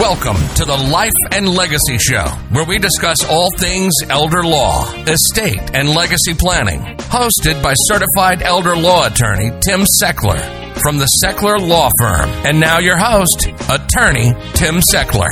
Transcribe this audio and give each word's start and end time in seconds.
Welcome 0.00 0.36
to 0.56 0.66
the 0.66 0.76
Life 0.76 1.14
and 1.32 1.48
Legacy 1.48 1.96
Show, 1.96 2.26
where 2.50 2.66
we 2.66 2.78
discuss 2.78 3.24
all 3.30 3.48
things 3.56 3.94
elder 4.10 4.44
law, 4.44 4.92
estate, 5.04 5.74
and 5.74 5.88
legacy 5.88 6.34
planning. 6.34 6.80
Hosted 7.08 7.62
by 7.62 7.72
certified 7.72 8.42
elder 8.42 8.76
law 8.76 9.06
attorney 9.06 9.48
Tim 9.62 9.86
Sechler 9.98 10.38
from 10.82 10.98
the 10.98 11.08
Sechler 11.24 11.58
Law 11.58 11.88
Firm. 11.98 12.28
And 12.44 12.60
now 12.60 12.78
your 12.78 12.98
host, 12.98 13.46
attorney 13.70 14.34
Tim 14.52 14.82
Sechler. 14.82 15.30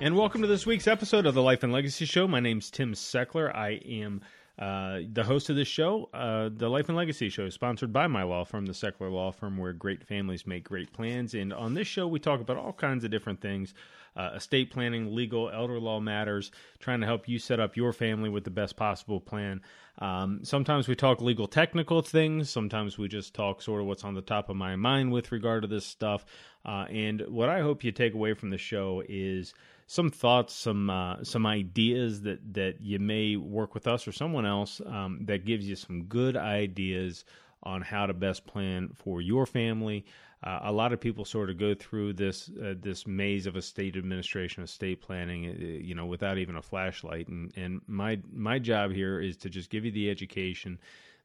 And 0.00 0.16
welcome 0.16 0.40
to 0.40 0.48
this 0.48 0.64
week's 0.64 0.86
episode 0.86 1.26
of 1.26 1.34
the 1.34 1.42
Life 1.42 1.62
and 1.62 1.72
Legacy 1.72 2.06
Show. 2.06 2.26
My 2.26 2.40
name's 2.40 2.70
Tim 2.70 2.94
Sechler. 2.94 3.54
I 3.54 3.78
am 3.86 4.22
uh, 4.58 5.00
the 5.12 5.24
host 5.24 5.50
of 5.50 5.56
this 5.56 5.66
show, 5.66 6.08
uh, 6.14 6.48
the 6.54 6.68
Life 6.68 6.88
and 6.88 6.96
Legacy 6.96 7.28
Show, 7.28 7.46
is 7.46 7.54
sponsored 7.54 7.92
by 7.92 8.06
my 8.06 8.22
law 8.22 8.44
firm, 8.44 8.66
the 8.66 8.72
Sechler 8.72 9.10
Law 9.10 9.32
Firm, 9.32 9.58
where 9.58 9.72
great 9.72 10.04
families 10.04 10.46
make 10.46 10.62
great 10.62 10.92
plans. 10.92 11.34
And 11.34 11.52
on 11.52 11.74
this 11.74 11.88
show, 11.88 12.06
we 12.06 12.20
talk 12.20 12.40
about 12.40 12.56
all 12.56 12.72
kinds 12.72 13.04
of 13.04 13.10
different 13.10 13.40
things 13.40 13.74
uh, 14.16 14.30
estate 14.36 14.70
planning, 14.70 15.12
legal, 15.14 15.50
elder 15.50 15.80
law 15.80 15.98
matters, 15.98 16.52
trying 16.78 17.00
to 17.00 17.06
help 17.06 17.28
you 17.28 17.38
set 17.38 17.58
up 17.58 17.76
your 17.76 17.92
family 17.92 18.28
with 18.28 18.44
the 18.44 18.50
best 18.50 18.76
possible 18.76 19.20
plan. 19.20 19.60
Um, 19.98 20.40
sometimes 20.42 20.88
we 20.88 20.96
talk 20.96 21.20
legal 21.20 21.46
technical 21.46 22.02
things, 22.02 22.50
sometimes 22.50 22.98
we 22.98 23.08
just 23.08 23.32
talk 23.32 23.62
sort 23.62 23.80
of 23.80 23.86
what's 23.86 24.04
on 24.04 24.14
the 24.14 24.22
top 24.22 24.48
of 24.48 24.56
my 24.56 24.74
mind 24.74 25.12
with 25.12 25.30
regard 25.30 25.62
to 25.62 25.68
this 25.68 25.86
stuff. 25.86 26.24
Uh, 26.64 26.86
and 26.90 27.22
what 27.28 27.48
I 27.48 27.60
hope 27.60 27.84
you 27.84 27.92
take 27.92 28.14
away 28.14 28.34
from 28.34 28.50
the 28.50 28.58
show 28.58 29.02
is 29.08 29.54
some 29.86 30.10
thoughts, 30.10 30.54
some 30.54 30.90
uh, 30.90 31.22
some 31.22 31.46
ideas 31.46 32.22
that 32.22 32.54
that 32.54 32.80
you 32.80 32.98
may 32.98 33.36
work 33.36 33.74
with 33.74 33.86
us 33.86 34.08
or 34.08 34.12
someone 34.12 34.46
else 34.46 34.80
um, 34.86 35.20
that 35.26 35.44
gives 35.44 35.68
you 35.68 35.76
some 35.76 36.04
good 36.04 36.36
ideas 36.36 37.24
on 37.64 37.82
how 37.82 38.06
to 38.06 38.14
best 38.14 38.46
plan 38.46 38.90
for 38.94 39.20
your 39.20 39.46
family. 39.46 40.04
Uh, 40.42 40.60
a 40.64 40.72
lot 40.72 40.92
of 40.92 41.00
people 41.00 41.24
sort 41.24 41.48
of 41.48 41.58
go 41.58 41.74
through 41.74 42.12
this 42.12 42.50
uh, 42.62 42.74
this 42.80 43.06
maze 43.06 43.46
of 43.46 43.56
estate 43.56 43.96
administration, 43.96 44.62
estate 44.62 45.00
planning, 45.00 45.46
uh, 45.46 45.64
you 45.82 45.94
know, 45.94 46.04
without 46.04 46.36
even 46.36 46.56
a 46.56 46.62
flashlight. 46.62 47.28
And 47.28 47.52
and 47.56 47.80
my 47.86 48.20
my 48.32 48.58
job 48.58 48.92
here 48.92 49.20
is 49.20 49.36
to 49.38 49.48
just 49.48 49.70
give 49.70 49.84
you 49.84 49.90
the 49.90 50.10
education 50.10 50.78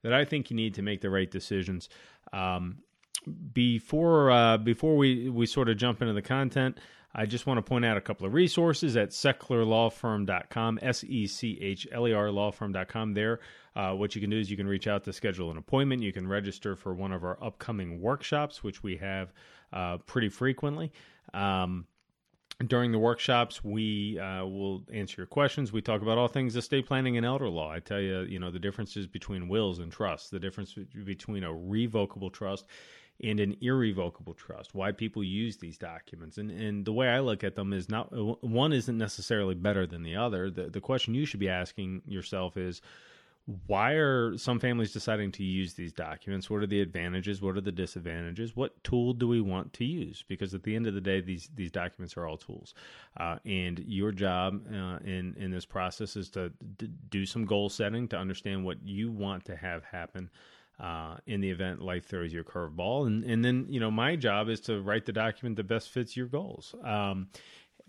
that 0.04 0.14
I 0.14 0.24
think 0.24 0.50
you 0.50 0.56
need 0.56 0.74
to 0.76 0.82
make 0.82 1.02
the 1.02 1.10
right 1.10 1.30
decisions. 1.30 1.90
Um, 2.32 2.78
before 3.54 4.32
uh, 4.32 4.58
before 4.58 4.96
we 4.96 5.30
we 5.30 5.46
sort 5.46 5.70
of 5.70 5.78
jump 5.78 6.02
into 6.02 6.14
the 6.14 6.22
content. 6.22 6.78
I 7.14 7.26
just 7.26 7.48
want 7.48 7.58
to 7.58 7.62
point 7.64 7.86
out 7.86 7.98
a 7.98 8.02
couple 8.02 8.28
of 8.28 8.34
resources 8.34 8.96
at 8.96 9.10
sechlerlawfirm.com, 9.10 10.80
S 10.82 11.04
E 11.04 11.26
C 11.26 11.58
H 11.60 11.88
L 11.92 12.08
E 12.08 12.14
R 12.14 12.28
lawfirm.com. 12.28 13.14
There, 13.14 13.40
uh, 13.76 13.94
what 13.94 14.14
you 14.14 14.22
can 14.22 14.30
do 14.30 14.40
is 14.40 14.52
you 14.52 14.58
can 14.58 14.68
reach 14.68 14.88
out 14.88 15.04
to 15.06 15.14
schedule 15.14 15.50
an 15.50 15.58
appointment. 15.58 16.04
You 16.04 16.14
can 16.14 16.28
register 16.28 16.76
for 16.76 16.94
one 16.94 17.12
of 17.12 17.24
our 17.24 17.44
upcoming 17.44 18.00
workshops, 18.00 18.64
which 18.64 18.84
we 18.84 18.98
have 18.98 19.34
uh, 19.74 19.98
pretty 19.98 20.30
frequently. 20.30 20.92
Um, 21.34 21.86
during 22.68 22.92
the 22.92 23.00
workshops, 23.00 23.64
we 23.64 24.20
uh, 24.20 24.46
will 24.46 24.84
answer 24.92 25.22
your 25.22 25.28
questions. 25.28 25.72
We 25.72 25.82
talk 25.82 26.02
about 26.02 26.18
all 26.18 26.28
things 26.28 26.58
estate 26.58 26.86
planning 26.86 27.16
and 27.16 27.26
elder 27.26 27.48
law. 27.48 27.72
I 27.72 27.80
tell 27.80 28.02
you, 28.02 28.22
you 28.22 28.38
know, 28.38 28.52
the 28.52 28.60
differences 28.60 29.08
between 29.08 29.48
wills 29.48 29.80
and 29.80 29.92
trusts, 29.92 30.30
the 30.30 30.40
difference 30.40 30.76
between 31.06 31.46
a 31.46 31.54
revocable 31.54 32.30
trust 32.30 32.66
and 33.24 33.40
an 33.40 33.56
irrevocable 33.62 34.34
trust 34.34 34.74
why 34.74 34.92
people 34.92 35.24
use 35.24 35.58
these 35.58 35.78
documents. 35.78 36.38
And 36.38 36.52
and 36.52 36.86
the 36.86 36.94
way 36.94 37.10
i 37.10 37.20
look 37.20 37.44
at 37.44 37.56
them 37.56 37.74
is 37.74 37.90
not 37.90 38.10
one 38.44 38.74
isn't 38.74 38.98
necessarily 38.98 39.56
better 39.56 39.86
than 39.86 40.04
the 40.04 40.16
other. 40.16 40.50
The 40.50 40.70
the 40.70 40.82
question 40.82 41.14
you 41.14 41.26
should 41.26 41.40
be 41.40 41.50
asking 41.50 42.02
yourself 42.06 42.58
is 42.58 42.82
why 43.66 43.94
are 43.94 44.38
some 44.38 44.60
families 44.60 44.94
deciding 44.94 45.32
to 45.32 45.44
use 45.44 45.74
these 45.74 45.92
documents? 45.92 46.52
What 46.52 46.62
are 46.62 46.68
the 46.68 46.82
advantages? 46.82 47.42
What 47.42 47.58
are 47.58 47.62
the 47.62 47.72
disadvantages? 47.72 48.56
What 48.56 48.84
tool 48.84 49.14
do 49.14 49.28
we 49.28 49.42
want 49.42 49.74
to 49.74 49.86
use? 49.86 50.24
Because 50.28 50.54
at 50.54 50.62
the 50.62 50.76
end 50.76 50.86
of 50.86 50.94
the 50.94 51.02
day 51.02 51.20
these 51.20 51.50
these 51.56 51.72
documents 51.72 52.16
are 52.16 52.28
all 52.28 52.38
tools. 52.38 52.74
Uh, 53.18 53.38
and 53.46 53.80
your 53.80 54.12
job 54.12 54.62
uh, 54.72 55.00
in 55.04 55.36
in 55.38 55.52
this 55.52 55.66
process 55.66 56.16
is 56.16 56.30
to 56.32 56.52
d- 56.78 56.90
do 57.10 57.26
some 57.26 57.46
goal 57.46 57.70
setting 57.70 58.08
to 58.10 58.18
understand 58.18 58.64
what 58.64 58.78
you 58.84 59.12
want 59.12 59.46
to 59.46 59.56
have 59.56 59.84
happen 59.84 60.30
uh, 60.80 61.18
in 61.26 61.42
the 61.42 61.50
event 61.50 61.82
life 61.82 62.08
throws 62.08 62.34
you 62.34 62.42
a 62.42 62.44
curveball. 62.44 63.08
And, 63.08 63.24
and 63.24 63.44
then, 63.44 63.66
you 63.70 63.80
know, 63.80 63.92
my 63.92 64.16
job 64.16 64.50
is 64.50 64.62
to 64.62 64.82
write 64.82 65.06
the 65.06 65.12
document 65.12 65.58
that 65.58 65.68
best 65.68 65.90
fits 65.90 66.16
your 66.16 66.28
goals. 66.28 66.74
Um, 66.84 67.28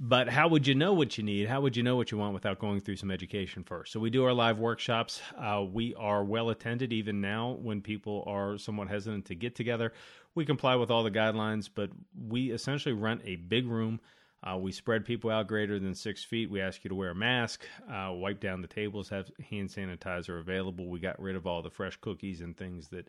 but 0.03 0.31
how 0.31 0.49
would 0.49 0.67
you 0.67 0.75
know 0.75 0.95
what 0.95 1.19
you 1.19 1.25
need? 1.25 1.47
How 1.47 1.61
would 1.61 1.77
you 1.77 1.83
know 1.83 1.95
what 1.95 2.11
you 2.11 2.17
want 2.17 2.33
without 2.33 2.59
going 2.59 2.81
through 2.81 2.97
some 2.97 3.11
education 3.11 3.65
first? 3.65 3.93
So 3.93 4.01
we 4.01 4.09
do 4.09 4.25
our 4.25 4.33
live 4.33 4.59
workshops. 4.59 5.21
Uh, 5.39 5.63
we 5.71 5.95
are 5.95 6.25
well 6.25 6.49
attended 6.49 6.91
even 6.93 7.21
now 7.21 7.59
when 7.61 7.83
people 7.83 8.25
are 8.27 8.57
somewhat 8.57 8.89
hesitant 8.89 9.27
to 9.27 9.35
get 9.35 9.55
together. 9.55 9.93
We 10.35 10.47
comply 10.47 10.77
with 10.77 10.91
all 10.91 11.03
the 11.03 11.11
guidelines, 11.11 11.69
but 11.73 11.91
we 12.19 12.51
essentially 12.51 12.95
rent 12.95 13.21
a 13.25 13.37
big 13.37 13.67
room 13.67 14.01
uh, 14.43 14.57
we 14.57 14.73
spread 14.73 15.05
people 15.05 15.31
out 15.31 15.49
greater 15.49 15.79
than 15.79 15.95
six 15.95 16.25
feet. 16.25 16.51
We 16.51 16.61
ask 16.61 16.83
you 16.83 16.89
to 16.89 16.95
wear 16.95 17.11
a 17.11 17.15
mask, 17.15 17.67
uh, 17.91 18.11
wipe 18.13 18.41
down 18.41 18.63
the 18.63 18.69
tables, 18.69 19.09
have 19.11 19.31
hand 19.51 19.69
sanitizer 19.69 20.41
available. 20.41 20.89
We 20.89 20.99
got 20.99 21.21
rid 21.21 21.37
of 21.37 21.47
all 21.47 21.63
the 21.63 21.71
fresh 21.71 21.97
cookies 21.97 22.41
and 22.41 22.57
things 22.57 22.89
that 22.89 23.09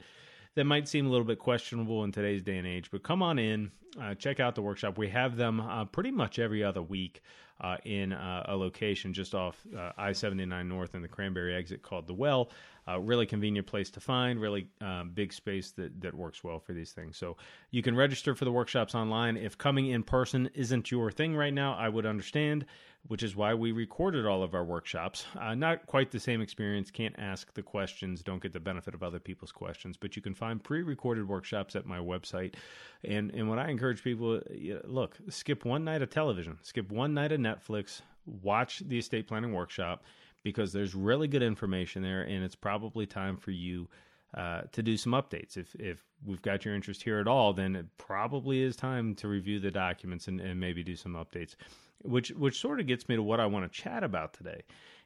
that 0.56 0.66
might 0.66 0.88
seem 0.88 1.06
a 1.06 1.09
little 1.09 1.25
bit 1.25 1.40
questionable 1.40 2.03
in 2.03 2.12
today's 2.12 2.41
day 2.41 2.58
and 2.58 2.68
age. 2.68 2.91
But 2.91 3.03
come 3.03 3.24
on 3.24 3.40
in, 3.40 3.72
uh, 4.02 4.16
check 4.16 4.41
out 4.41 4.56
the 4.56 4.62
workshop. 4.62 4.97
We 4.97 5.08
have 5.09 5.38
them 5.38 5.62
uh, 5.62 5.86
pretty 5.86 6.12
much 6.12 6.40
every 6.40 6.62
other 6.62 6.81
week 6.81 7.22
uh, 7.62 7.78
in 7.86 8.12
uh, 8.12 8.44
a 8.47 8.56
location 8.56 9.14
just 9.14 9.34
off 9.34 9.66
I 9.97 10.12
79 10.12 10.68
North 10.68 10.94
in 10.94 11.02
the 11.02 11.08
Cranberry 11.08 11.56
exit 11.56 11.81
called 11.81 12.08
The 12.08 12.14
Well. 12.14 12.50
Really 12.88 13.25
convenient 13.25 13.68
place 13.68 13.90
to 13.92 14.00
find, 14.00 14.40
really 14.40 14.68
um, 14.81 15.12
big 15.14 15.34
space 15.34 15.72
that, 15.72 16.02
that 16.02 16.14
works 16.14 16.44
well 16.44 16.59
for 16.59 16.74
these 16.74 16.92
things. 16.92 17.18
So 17.18 17.38
you 17.72 17.81
can 17.81 17.96
register 17.96 18.36
for 18.36 18.46
the 18.46 18.52
workshops 18.52 18.96
online. 18.96 19.38
If 19.38 19.58
coming 19.58 19.88
in 19.88 20.03
person 20.03 20.50
isn't 20.53 20.91
your 20.91 21.12
thing 21.12 21.36
right 21.36 21.53
now, 21.53 21.74
I 21.74 21.88
would 21.88 22.06
understand, 22.06 22.66
which 23.08 23.24
is 23.24 23.36
why 23.36 23.53
we 23.53 23.72
recorded 23.72 24.25
all 24.25 24.44
of 24.44 24.53
our 24.53 24.64
workshops. 24.64 25.25
Uh, 25.40 25.56
not 25.56 25.86
quite 25.88 26.12
the 26.12 26.20
same 26.20 26.41
experience, 26.41 26.91
can't 26.91 27.16
ask 27.18 27.53
the 27.53 27.62
questions, 27.62 28.24
don't 28.24 28.41
get 28.41 28.53
the 28.53 28.59
benefit 28.59 28.94
of 28.94 29.03
other 29.03 29.20
people's 29.20 29.52
questions, 29.52 29.96
but 29.97 30.16
you 30.16 30.22
can 30.22 30.34
find 30.34 30.64
pre 30.64 30.84
recorded 30.84 31.28
workshops 31.28 31.75
at 31.75 31.86
my 31.86 31.97
website. 31.97 32.56
And, 33.03 33.31
and 33.31 33.50
what 33.50 33.59
I 33.59 33.70
encourage 33.70 34.03
people 34.03 34.41
look, 34.84 35.18
skip 35.30 35.66
one 35.66 35.84
night 35.84 36.02
of 36.02 36.09
television, 36.09 36.59
skip 36.62 36.91
one 36.91 37.14
night 37.14 37.31
of 37.31 37.40
Netflix, 37.40 38.02
watch 38.25 38.80
the 38.80 39.00
estate 39.00 39.28
planning 39.28 39.53
workshop 39.53 40.03
because 40.44 40.74
there's 40.74 40.96
really 40.96 41.28
good 41.28 41.44
information 41.44 42.02
there, 42.02 42.22
and 42.22 42.44
it's 42.44 42.56
probably 42.56 43.06
time 43.06 43.38
for 43.38 43.52
you 43.52 43.88
uh, 44.34 44.62
to 44.72 44.81
do 44.81 44.97
some 44.97 45.12
updates. 45.12 45.57
If 45.57 45.75
if 45.75 46.03
we've 46.25 46.41
got 46.41 46.63
your 46.63 46.75
interest 46.75 47.03
here 47.03 47.19
at 47.19 47.28
all, 47.28 47.53
then 47.53 47.75
it 47.75 47.85
probably 47.97 48.62
is 48.62 48.75
time 48.75 49.16
to 49.16 49.28
review 49.28 49.59
the 49.59 49.72
documents 49.72 50.28
and, 50.28 50.40
and 50.40 50.59
maybe 50.59 50.84
do 50.84 50.96
some 50.96 51.13
updates. 51.13 51.56
Which 52.03 52.29
which 52.31 52.59
sort 52.59 52.79
of 52.79 52.88
gets 52.88 53.09
me 53.09 53.16
to 53.16 53.24
what 53.24 53.40
I 53.40 53.46
want 53.46 53.72
to 53.72 53.81
chat 53.81 54.03
about 54.03 54.34
today, 54.34 54.63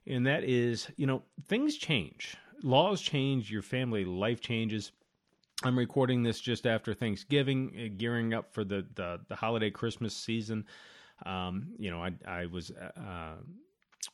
and 0.08 0.26
that 0.28 0.44
is 0.44 0.88
you 0.96 1.08
know 1.08 1.24
things 1.48 1.76
change, 1.76 2.38
laws 2.62 3.02
change, 3.02 3.52
your 3.52 3.64
family 3.64 4.06
life 4.06 4.42
changes. 4.42 4.92
I'm 5.64 5.78
recording 5.78 6.22
this 6.22 6.40
just 6.40 6.68
after 6.68 6.94
Thanksgiving, 6.94 7.72
uh, 7.76 7.96
gearing 7.98 8.34
up 8.34 8.54
for 8.54 8.64
the 8.64 8.86
the, 8.96 9.20
the 9.28 9.36
holiday 9.36 9.72
Christmas 9.72 10.16
season. 10.16 10.66
Um, 11.26 11.70
you 11.80 11.90
know, 11.90 12.04
I 12.04 12.12
I 12.28 12.46
was 12.46 12.72
uh, 12.72 13.38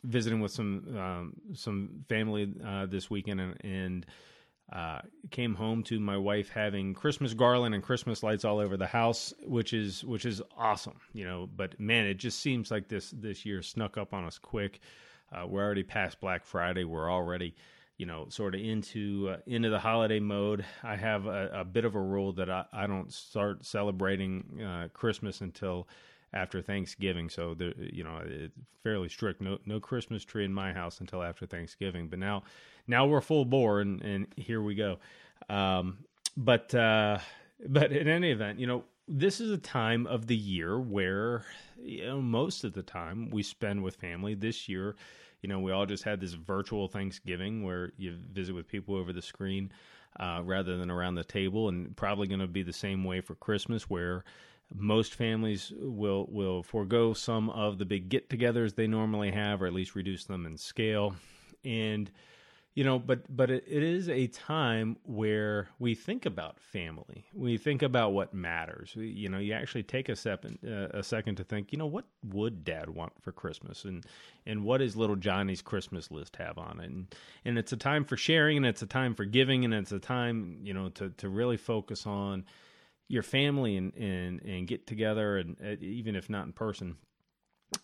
visiting 0.03 0.41
with 0.41 0.51
some 0.51 0.97
um, 0.97 1.33
some 1.53 2.05
family 2.09 2.53
uh, 2.65 2.85
this 2.85 3.09
weekend 3.09 3.39
and, 3.39 3.57
and 3.63 4.05
uh, 4.71 5.01
came 5.31 5.53
home 5.53 5.83
to 5.83 5.99
my 5.99 6.17
wife 6.17 6.49
having 6.49 6.93
Christmas 6.93 7.33
garland 7.33 7.75
and 7.75 7.83
Christmas 7.83 8.23
lights 8.23 8.45
all 8.45 8.57
over 8.59 8.77
the 8.77 8.87
house, 8.87 9.33
which 9.45 9.73
is 9.73 10.03
which 10.05 10.25
is 10.25 10.41
awesome, 10.57 10.97
you 11.13 11.25
know. 11.25 11.49
But 11.53 11.77
man, 11.79 12.05
it 12.05 12.15
just 12.15 12.39
seems 12.39 12.71
like 12.71 12.87
this 12.87 13.11
this 13.11 13.45
year 13.45 13.61
snuck 13.61 13.97
up 13.97 14.13
on 14.13 14.23
us 14.23 14.37
quick. 14.37 14.79
Uh, 15.31 15.45
we're 15.47 15.63
already 15.63 15.83
past 15.83 16.21
Black 16.21 16.45
Friday. 16.45 16.85
We're 16.85 17.11
already, 17.11 17.53
you 17.97 18.05
know, 18.05 18.27
sort 18.29 18.55
of 18.55 18.61
into 18.61 19.31
uh, 19.33 19.37
into 19.45 19.69
the 19.69 19.79
holiday 19.79 20.19
mode. 20.19 20.65
I 20.83 20.95
have 20.95 21.25
a, 21.25 21.49
a, 21.53 21.65
bit 21.65 21.83
of 21.83 21.95
a 21.95 22.01
rule 22.01 22.31
that 22.33 22.49
I, 22.49 22.63
I 22.71 22.87
don't 22.87 23.11
start 23.11 23.65
celebrating 23.65 24.61
uh, 24.61 24.87
Christmas 24.93 25.41
until 25.41 25.87
after 26.33 26.61
Thanksgiving. 26.61 27.29
So 27.29 27.53
the 27.53 27.73
you 27.77 28.03
know 28.03 28.21
it's 28.23 28.55
fairly 28.83 29.09
strict. 29.09 29.41
No 29.41 29.57
no 29.65 29.79
Christmas 29.79 30.23
tree 30.23 30.45
in 30.45 30.53
my 30.53 30.73
house 30.73 30.99
until 30.99 31.23
after 31.23 31.45
Thanksgiving. 31.45 32.07
But 32.07 32.19
now 32.19 32.43
now 32.87 33.05
we're 33.05 33.21
full 33.21 33.45
bore 33.45 33.81
and 33.81 34.01
and 34.01 34.27
here 34.35 34.61
we 34.61 34.75
go. 34.75 34.99
Um, 35.49 35.99
but 36.37 36.73
uh, 36.73 37.19
but 37.67 37.91
in 37.91 38.07
any 38.07 38.31
event, 38.31 38.59
you 38.59 38.67
know 38.67 38.83
this 39.07 39.41
is 39.41 39.51
a 39.51 39.57
time 39.57 40.07
of 40.07 40.27
the 40.27 40.35
year 40.35 40.79
where 40.79 41.45
you 41.77 42.05
know 42.05 42.21
most 42.21 42.63
of 42.63 42.73
the 42.73 42.83
time 42.83 43.29
we 43.29 43.43
spend 43.43 43.83
with 43.83 43.95
family. 43.95 44.35
This 44.35 44.69
year, 44.69 44.95
you 45.41 45.49
know, 45.49 45.59
we 45.59 45.71
all 45.71 45.85
just 45.85 46.03
had 46.03 46.21
this 46.21 46.33
virtual 46.33 46.87
Thanksgiving 46.87 47.63
where 47.63 47.91
you 47.97 48.15
visit 48.31 48.53
with 48.53 48.67
people 48.67 48.95
over 48.95 49.13
the 49.13 49.21
screen. 49.21 49.71
Uh, 50.19 50.41
rather 50.43 50.75
than 50.75 50.91
around 50.91 51.15
the 51.15 51.23
table, 51.23 51.69
and 51.69 51.95
probably 51.95 52.27
going 52.27 52.41
to 52.41 52.45
be 52.45 52.63
the 52.63 52.73
same 52.73 53.05
way 53.05 53.21
for 53.21 53.33
Christmas, 53.35 53.89
where 53.89 54.25
most 54.73 55.15
families 55.15 55.73
will 55.77 56.27
will 56.29 56.63
forego 56.63 57.13
some 57.13 57.49
of 57.49 57.77
the 57.77 57.85
big 57.85 58.09
get-togethers 58.09 58.75
they 58.75 58.87
normally 58.87 59.31
have, 59.31 59.61
or 59.61 59.67
at 59.67 59.73
least 59.73 59.95
reduce 59.95 60.25
them 60.25 60.45
in 60.45 60.57
scale. 60.57 61.15
And 61.63 62.09
you 62.73 62.85
know 62.85 62.97
but 62.97 63.23
but 63.35 63.51
it, 63.51 63.65
it 63.67 63.83
is 63.83 64.07
a 64.07 64.27
time 64.27 64.95
where 65.03 65.67
we 65.79 65.93
think 65.93 66.25
about 66.25 66.59
family. 66.59 67.25
We 67.33 67.57
think 67.57 67.81
about 67.81 68.13
what 68.13 68.33
matters. 68.33 68.93
We, 68.95 69.07
you 69.07 69.27
know 69.27 69.39
you 69.39 69.53
actually 69.53 69.83
take 69.83 70.07
a 70.07 70.15
second 70.15 70.59
uh, 70.65 70.97
a 70.97 71.03
second 71.03 71.35
to 71.35 71.43
think 71.43 71.71
you 71.71 71.77
know 71.77 71.85
what 71.85 72.05
would 72.23 72.63
dad 72.63 72.89
want 72.89 73.13
for 73.21 73.31
christmas? 73.33 73.83
And 73.83 74.05
and 74.45 74.63
what 74.63 74.77
does 74.77 74.95
little 74.95 75.17
johnny's 75.17 75.61
christmas 75.61 76.11
list 76.11 76.37
have 76.37 76.57
on 76.57 76.79
it? 76.79 76.89
And 76.89 77.15
and 77.43 77.57
it's 77.57 77.73
a 77.73 77.77
time 77.77 78.05
for 78.05 78.15
sharing 78.15 78.57
and 78.57 78.65
it's 78.65 78.81
a 78.81 78.87
time 78.87 79.15
for 79.15 79.25
giving 79.25 79.65
and 79.65 79.73
it's 79.73 79.91
a 79.91 79.99
time 79.99 80.59
you 80.63 80.73
know 80.73 80.89
to 80.89 81.09
to 81.09 81.27
really 81.27 81.57
focus 81.57 82.07
on 82.07 82.45
your 83.11 83.23
family 83.23 83.77
and 83.77 83.93
and 83.95 84.41
and 84.41 84.67
get 84.67 84.87
together 84.87 85.37
and 85.37 85.57
uh, 85.63 85.75
even 85.79 86.15
if 86.15 86.29
not 86.29 86.45
in 86.45 86.53
person 86.53 86.95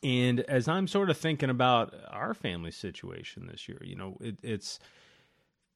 and 0.03 0.41
as 0.41 0.67
I'm 0.67 0.87
sort 0.87 1.09
of 1.09 1.17
thinking 1.17 1.49
about 1.49 1.93
our 2.09 2.33
family 2.33 2.71
situation 2.71 3.47
this 3.47 3.69
year, 3.69 3.81
you 3.83 3.95
know, 3.95 4.17
it, 4.19 4.37
it's 4.43 4.79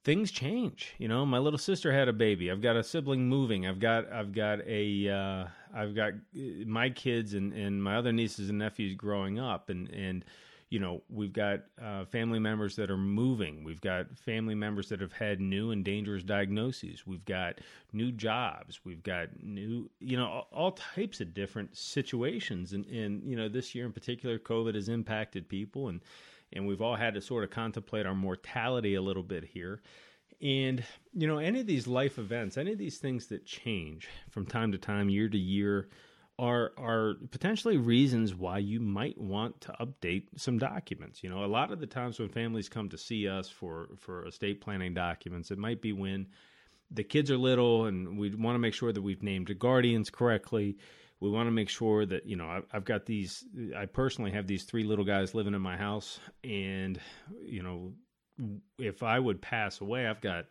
things 0.04 0.32
change. 0.32 0.94
You 0.98 1.08
know, 1.08 1.26
my 1.26 1.38
little 1.38 1.58
sister 1.60 1.92
had 1.92 2.08
a 2.08 2.14
baby. 2.14 2.52
I've 2.52 2.62
got 2.62 2.76
a 2.76 2.84
sibling 2.84 3.30
moving. 3.30 3.66
I've 3.66 3.80
got 3.80 4.12
I've 4.12 4.34
got 4.34 4.60
a 4.68 5.10
uh, 5.10 5.48
I've 5.74 5.96
got 5.96 6.14
uh, 6.14 6.66
my 6.66 6.90
kids 6.90 7.34
and 7.34 7.54
and 7.54 7.82
my 7.82 7.96
other 7.96 8.12
nieces 8.12 8.50
and 8.50 8.60
nephews 8.60 8.96
growing 8.96 9.40
up, 9.40 9.70
and 9.70 9.90
and 9.90 10.26
you 10.72 10.80
know, 10.80 11.04
we've 11.10 11.34
got 11.34 11.60
uh, 11.84 12.06
family 12.06 12.40
members 12.40 12.78
that 12.78 12.90
are 12.90 12.98
moving. 12.98 13.62
We've 13.66 13.82
got 13.82 14.18
family 14.18 14.56
members 14.56 14.88
that 14.88 15.02
have 15.02 15.12
had 15.12 15.42
new 15.42 15.72
and 15.72 15.84
dangerous 15.84 16.24
diagnoses. 16.24 17.06
We've 17.06 17.26
got 17.26 17.60
new 17.92 18.10
jobs. 18.14 18.80
We've 18.86 19.04
got 19.04 19.28
new, 19.44 19.90
you 20.00 20.16
know, 20.16 20.28
all, 20.28 20.48
all 20.54 20.72
types 20.72 21.20
of 21.20 21.34
different 21.34 21.76
situations. 21.76 22.72
And, 22.72 22.86
and, 22.86 23.22
you 23.30 23.36
know, 23.36 23.50
this 23.50 23.76
year 23.76 23.86
in 23.86 23.92
particular, 23.92 24.40
COVID 24.40 24.76
has 24.76 24.88
impacted 24.88 25.50
people, 25.50 25.90
and, 25.90 26.00
and 26.54 26.66
we've 26.66 26.82
all 26.82 26.96
had 26.96 27.16
to 27.16 27.22
sort 27.22 27.44
of 27.44 27.50
contemplate 27.50 28.06
our 28.06 28.16
mortality 28.16 28.96
a 28.96 29.02
little 29.02 29.24
bit 29.24 29.44
here. 29.44 29.82
And, 30.42 30.86
you 31.14 31.28
know, 31.28 31.38
any 31.38 31.60
of 31.60 31.68
these 31.68 31.86
life 31.86 32.18
events, 32.18 32.58
any 32.58 32.72
of 32.72 32.78
these 32.78 32.98
things 32.98 33.28
that 33.28 33.46
change 33.46 34.08
from 34.30 34.46
time 34.46 34.72
to 34.72 34.78
time, 34.78 35.10
year 35.10 35.28
to 35.28 35.38
year, 35.38 35.90
are 36.40 36.72
are 36.78 37.16
potentially 37.30 37.78
reasons 37.78 38.34
why 38.34 38.58
you 38.58 38.80
might 38.80 39.18
want 39.18 39.62
to 39.62 39.74
update 39.80 40.24
some 40.38 40.58
documents. 40.58 41.24
You 41.24 41.30
know, 41.30 41.44
a 41.44 41.48
lot 41.48 41.72
of 41.72 41.80
the 41.80 41.88
times 41.88 42.20
when 42.20 42.30
families 42.30 42.70
come 42.70 42.90
to 42.90 42.98
see 42.98 43.28
us 43.28 43.50
for 43.50 43.90
for 43.98 44.26
estate 44.26 44.62
planning 44.62 44.94
documents, 44.94 45.52
it 45.52 45.58
might 45.58 45.82
be 45.82 45.94
when 45.94 46.28
the 46.90 47.04
kids 47.04 47.32
are 47.32 47.38
little 47.38 47.86
and 47.86 48.18
we 48.18 48.34
want 48.36 48.56
to 48.56 48.60
make 48.60 48.74
sure 48.74 48.92
that 48.92 49.02
we've 49.02 49.24
named 49.24 49.48
the 49.48 49.54
guardians 49.54 50.10
correctly. 50.10 50.78
We 51.20 51.30
want 51.30 51.48
to 51.48 51.52
make 51.52 51.70
sure 51.70 52.06
that 52.06 52.26
you 52.26 52.36
know 52.36 52.64
I've 52.74 52.86
got 52.86 53.06
these. 53.06 53.46
I 53.78 53.86
personally 53.86 54.32
have 54.32 54.48
these 54.48 54.64
three 54.64 54.84
little 54.84 55.06
guys 55.06 55.36
living 55.36 55.54
in 55.54 55.62
my 55.62 55.78
house, 55.78 56.20
and 56.44 57.00
you 57.46 57.62
know, 57.62 57.94
if 58.80 59.04
I 59.04 59.20
would 59.20 59.42
pass 59.42 59.82
away, 59.82 60.08
I've 60.08 60.22
got 60.22 60.46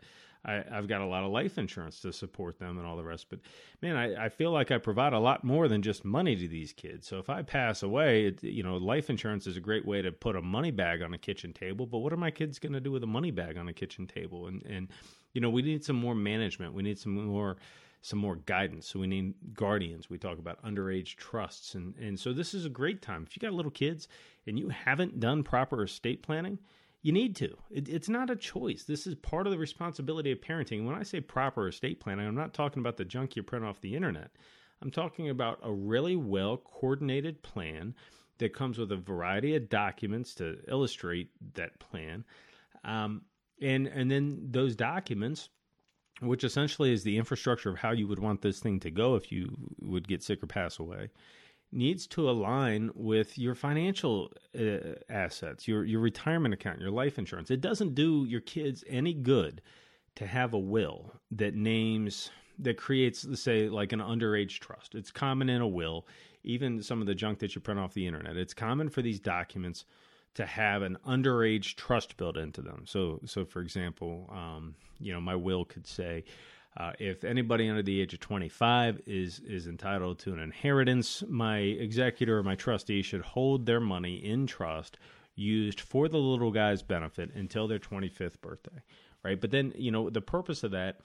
I, 0.45 0.65
have 0.71 0.89
got 0.89 1.01
a 1.01 1.07
lot 1.07 1.25
of 1.25 1.31
life 1.31 1.59
insurance 1.59 2.01
to 2.01 2.13
support 2.13 2.59
them 2.59 2.79
and 2.79 2.87
all 2.87 2.97
the 2.97 3.05
rest. 3.05 3.27
But 3.29 3.41
man, 3.83 3.97
I, 3.97 4.27
I, 4.27 4.29
feel 4.29 4.53
like 4.53 4.71
I 4.71 4.79
provide 4.79 5.13
a 5.13 5.19
lot 5.19 5.45
more 5.45 5.69
than 5.69 5.83
just 5.83 6.05
money 6.05 6.35
to 6.37 6.49
these 6.49 6.73
kids. 6.73 7.07
So 7.07 7.19
if 7.19 7.29
I 7.29 7.43
pass 7.43 7.83
away, 7.83 8.27
it, 8.27 8.43
you 8.43 8.63
know, 8.63 8.77
life 8.77 9.11
insurance 9.11 9.47
is 9.47 9.57
a 9.57 9.61
great 9.61 9.85
way 9.87 10.01
to 10.01 10.13
put 10.13 10.37
a 10.37 10.43
money 10.43 10.71
bag 10.71 11.03
on 11.03 11.13
a 11.13 11.19
kitchen 11.19 11.53
table. 11.53 11.87
But 11.87 11.99
what 11.99 12.13
are 12.13 12.19
my 12.19 12.31
kids 12.31 12.59
going 12.59 12.73
to 12.73 12.81
do 12.81 12.91
with 12.91 13.05
a 13.05 13.09
money 13.09 13.31
bag 13.31 13.59
on 13.59 13.69
a 13.69 13.73
kitchen 13.73 14.07
table? 14.07 14.47
And 14.47 14.65
and 14.65 14.89
you 15.33 15.41
know, 15.41 15.51
we 15.51 15.63
need 15.63 15.85
some 15.85 15.97
more 15.97 16.15
management. 16.15 16.75
We 16.75 16.83
need 16.83 16.99
some 16.99 17.15
more 17.15 17.57
some 18.03 18.19
more 18.19 18.37
guidance. 18.37 18.87
So 18.87 18.99
we 18.99 19.07
need 19.07 19.35
guardians. 19.53 20.09
We 20.09 20.17
talk 20.17 20.39
about 20.39 20.63
underage 20.65 21.17
trusts, 21.17 21.75
and 21.75 21.95
and 21.97 22.19
so 22.19 22.33
this 22.33 22.55
is 22.55 22.65
a 22.65 22.71
great 22.71 23.03
time 23.03 23.25
if 23.27 23.37
you 23.37 23.41
got 23.41 23.55
little 23.55 23.71
kids 23.71 24.09
and 24.47 24.59
you 24.59 24.71
haven't 24.71 25.21
done 25.21 25.43
proper 25.43 25.83
estate 25.85 26.23
planning 26.23 26.59
you 27.03 27.13
need 27.13 27.37
to. 27.37 27.57
It, 27.71 27.89
it's 27.89 28.09
not 28.09 28.31
a 28.31 28.37
choice. 28.37 28.85
This 28.85 29.07
is 29.07 29.15
part 29.15 29.47
of 29.47 29.53
the 29.53 29.59
responsibility 29.59 30.33
of 30.33 30.41
parenting. 30.41 30.85
When 30.85 30.95
I 30.95 31.03
say 31.03 31.21
proper 31.21 31.69
estate 31.69 32.01
planning, 32.01 32.27
I'm 32.27 32.35
not 32.35 32.55
talking 32.55 32.81
about 32.81 32.97
the 32.97 33.05
junk 33.05 33.37
you 33.37 33.43
print 33.43 33.65
off 33.65 33.81
the 33.81 33.95
internet. 33.95 34.31
I'm 34.83 34.91
talking 34.91 35.29
about 35.29 35.61
a 35.63 35.73
really 35.73 36.17
well 36.17 36.57
coordinated 36.59 37.43
plan 37.43 37.95
that 38.39 38.55
comes 38.55 38.79
with 38.79 38.93
a 38.93 38.97
variety 38.97 39.55
of 39.55 39.69
documents 39.69 40.35
to 40.37 40.59
illustrate 40.69 41.31
that 41.55 41.79
plan. 41.79 42.25
Um, 42.85 43.23
and 43.61 43.87
and 43.87 44.11
then 44.11 44.49
those 44.51 44.75
documents, 44.75 45.51
which 46.21 46.45
essentially 46.45 46.93
is 46.93 47.03
the 47.03 47.19
infrastructure 47.19 47.69
of 47.69 47.79
how 47.79 47.93
you 47.93 48.09
would 48.09 48.19
want 48.19 48.41
this 48.41 48.59
thing 48.59 48.81
to 48.81 48.91
go 48.91 49.15
if 49.17 49.31
you 49.31 49.55
would 49.81 50.09
get 50.09 50.23
sick 50.23 50.43
or 50.43 50.47
pass 50.47 50.79
away, 50.79 51.11
needs 51.73 52.07
to 52.09 52.29
align 52.29 52.91
with 52.95 53.39
your 53.39 53.55
financial 53.55 54.33
uh, 54.59 54.95
assets, 55.09 55.69
your 55.69 55.85
your 55.85 56.01
retirement 56.01 56.55
account, 56.55 56.81
your 56.81 56.91
life 56.91 57.19
insurance. 57.19 57.51
It 57.51 57.61
doesn't 57.61 57.95
do 57.95 58.25
your 58.29 58.41
kids 58.41 58.85
any 58.89 59.15
good 59.15 59.63
to 60.17 60.27
have 60.27 60.55
a 60.55 60.59
will 60.59 61.13
that 61.31 61.55
names 61.55 62.31
that 62.59 62.77
creates 62.77 63.27
say 63.41 63.69
like 63.69 63.93
an 63.93 64.01
underage 64.01 64.59
trust. 64.59 64.95
It's 64.95 65.11
common 65.11 65.49
in 65.49 65.63
a 65.63 65.69
will, 65.69 66.07
even 66.43 66.83
some 66.83 67.01
of 67.01 67.07
the 67.07 67.15
junk 67.15 67.39
that 67.39 67.55
you 67.55 67.61
print 67.61 67.81
off 67.81 67.95
the 67.95 68.07
internet. 68.07 68.37
It's 68.37 68.55
common 68.55 68.89
for 68.89 69.03
these 69.03 69.21
documents 69.21 69.85
to 70.35 70.47
have 70.47 70.83
an 70.83 70.97
underage 71.07 71.75
trust 71.77 72.17
built 72.17 72.37
into 72.37 72.63
them. 72.63 72.85
So 72.87 73.21
so 73.25 73.45
for 73.45 73.61
example, 73.61 74.29
um, 74.33 74.75
you 74.99 75.13
know, 75.13 75.21
my 75.21 75.35
will 75.35 75.65
could 75.65 75.87
say 75.87 76.25
uh, 76.77 76.93
if 76.99 77.25
anybody 77.25 77.69
under 77.69 77.83
the 77.83 78.01
age 78.01 78.15
of 78.15 78.21
25 78.21 79.01
is 79.07 79.41
is 79.41 79.67
entitled 79.67 80.19
to 80.21 80.33
an 80.33 80.39
inheritance, 80.39 81.25
my 81.29 81.59
executor 81.59 82.39
or 82.39 82.43
my 82.43 82.55
trustee 82.55 83.03
should 83.03 83.23
hold 83.23 83.67
their 83.67 83.81
money 83.81 84.17
in 84.17 84.47
trust 84.47 84.97
used 85.35 85.81
for 85.81 86.09
the 86.09 86.19
little 86.19 86.51
guy's 86.51 86.83
benefit 86.83 87.35
until 87.35 87.67
their 87.67 87.79
25th 87.79 88.41
birthday, 88.41 88.83
right? 89.25 89.41
But 89.41 89.51
then, 89.51 89.73
you 89.77 89.91
know, 89.91 90.11
the 90.11 90.21
purpose 90.21 90.63
of 90.63 90.71
that 90.73 91.01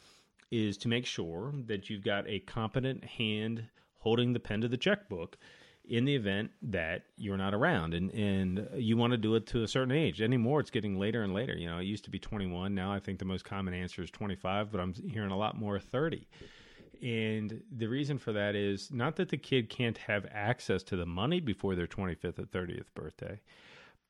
is 0.51 0.77
to 0.77 0.87
make 0.87 1.05
sure 1.05 1.53
that 1.65 1.89
you've 1.89 2.03
got 2.03 2.27
a 2.27 2.39
competent 2.39 3.03
hand 3.03 3.63
holding 3.99 4.33
the 4.33 4.39
pen 4.39 4.61
to 4.61 4.67
the 4.67 4.77
checkbook 4.77 5.37
in 5.87 6.05
the 6.05 6.15
event 6.15 6.51
that 6.61 7.03
you're 7.17 7.37
not 7.37 7.53
around 7.53 7.93
and, 7.93 8.11
and 8.11 8.67
you 8.75 8.97
want 8.97 9.11
to 9.11 9.17
do 9.17 9.35
it 9.35 9.45
to 9.47 9.63
a 9.63 9.67
certain 9.67 9.91
age. 9.91 10.21
Anymore, 10.21 10.59
it's 10.59 10.69
getting 10.69 10.97
later 10.97 11.23
and 11.23 11.33
later. 11.33 11.55
You 11.55 11.69
know, 11.69 11.79
it 11.79 11.83
used 11.83 12.05
to 12.05 12.09
be 12.09 12.19
21. 12.19 12.73
Now 12.73 12.91
I 12.91 12.99
think 12.99 13.19
the 13.19 13.25
most 13.25 13.45
common 13.45 13.73
answer 13.73 14.01
is 14.01 14.11
25, 14.11 14.71
but 14.71 14.81
I'm 14.81 14.93
hearing 14.93 15.31
a 15.31 15.37
lot 15.37 15.57
more 15.57 15.79
30. 15.79 16.27
And 17.01 17.61
the 17.71 17.87
reason 17.87 18.17
for 18.17 18.33
that 18.33 18.55
is 18.55 18.91
not 18.91 19.17
that 19.17 19.29
the 19.29 19.37
kid 19.37 19.69
can't 19.69 19.97
have 19.99 20.25
access 20.31 20.81
to 20.83 20.95
the 20.95 21.05
money 21.05 21.39
before 21.39 21.75
their 21.75 21.87
25th 21.87 22.39
or 22.39 22.45
30th 22.45 22.93
birthday, 22.95 23.41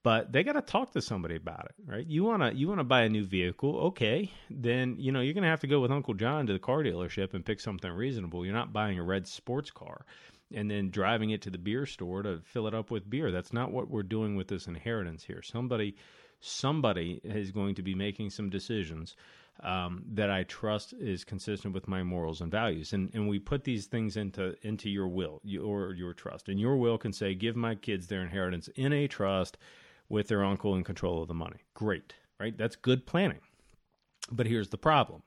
but 0.03 0.31
they 0.31 0.43
got 0.43 0.53
to 0.53 0.61
talk 0.61 0.91
to 0.91 1.01
somebody 1.01 1.35
about 1.35 1.65
it, 1.65 1.75
right? 1.87 2.05
You 2.05 2.23
want 2.23 2.43
to 2.43 2.55
you 2.55 2.67
want 2.67 2.79
to 2.79 2.83
buy 2.83 3.01
a 3.01 3.09
new 3.09 3.25
vehicle, 3.25 3.75
okay? 3.87 4.31
Then, 4.51 4.97
you 4.99 5.11
know, 5.11 5.21
you're 5.21 5.33
going 5.33 5.43
to 5.43 5.49
have 5.49 5.61
to 5.61 5.67
go 5.67 5.79
with 5.79 5.91
Uncle 5.91 6.13
John 6.13 6.45
to 6.45 6.53
the 6.53 6.59
car 6.59 6.83
dealership 6.83 7.33
and 7.33 7.43
pick 7.43 7.59
something 7.59 7.91
reasonable. 7.91 8.45
You're 8.45 8.53
not 8.53 8.71
buying 8.71 8.99
a 8.99 9.03
red 9.03 9.27
sports 9.27 9.71
car 9.71 10.05
and 10.53 10.69
then 10.69 10.89
driving 10.89 11.31
it 11.31 11.41
to 11.41 11.49
the 11.49 11.57
beer 11.57 11.85
store 11.85 12.21
to 12.23 12.39
fill 12.43 12.67
it 12.67 12.73
up 12.73 12.91
with 12.91 13.09
beer. 13.09 13.31
That's 13.31 13.53
not 13.53 13.71
what 13.71 13.89
we're 13.89 14.03
doing 14.03 14.35
with 14.35 14.47
this 14.47 14.67
inheritance 14.67 15.23
here. 15.23 15.41
Somebody 15.41 15.95
somebody 16.39 17.21
is 17.23 17.51
going 17.51 17.75
to 17.75 17.81
be 17.81 17.95
making 17.95 18.29
some 18.29 18.49
decisions 18.49 19.15
um, 19.63 20.03
that 20.11 20.29
I 20.29 20.43
trust 20.43 20.93
is 20.93 21.23
consistent 21.23 21.73
with 21.73 21.87
my 21.87 22.03
morals 22.03 22.41
and 22.41 22.51
values. 22.51 22.93
And 22.93 23.09
and 23.13 23.27
we 23.27 23.39
put 23.39 23.63
these 23.63 23.85
things 23.87 24.17
into 24.17 24.55
into 24.61 24.89
your 24.89 25.07
will 25.07 25.41
or 25.63 25.93
your 25.93 26.13
trust. 26.13 26.49
And 26.49 26.59
your 26.59 26.77
will 26.77 26.97
can 26.97 27.13
say, 27.13 27.33
give 27.33 27.55
my 27.55 27.75
kids 27.75 28.07
their 28.07 28.21
inheritance 28.21 28.67
in 28.75 28.93
a 28.93 29.07
trust 29.07 29.57
with 30.09 30.27
their 30.27 30.43
uncle 30.43 30.75
in 30.75 30.83
control 30.83 31.21
of 31.21 31.27
the 31.27 31.33
money. 31.33 31.57
Great, 31.73 32.13
right? 32.39 32.55
That's 32.57 32.75
good 32.75 33.05
planning. 33.05 33.39
But 34.31 34.47
here's 34.47 34.69
the 34.69 34.77
problem. 34.77 35.23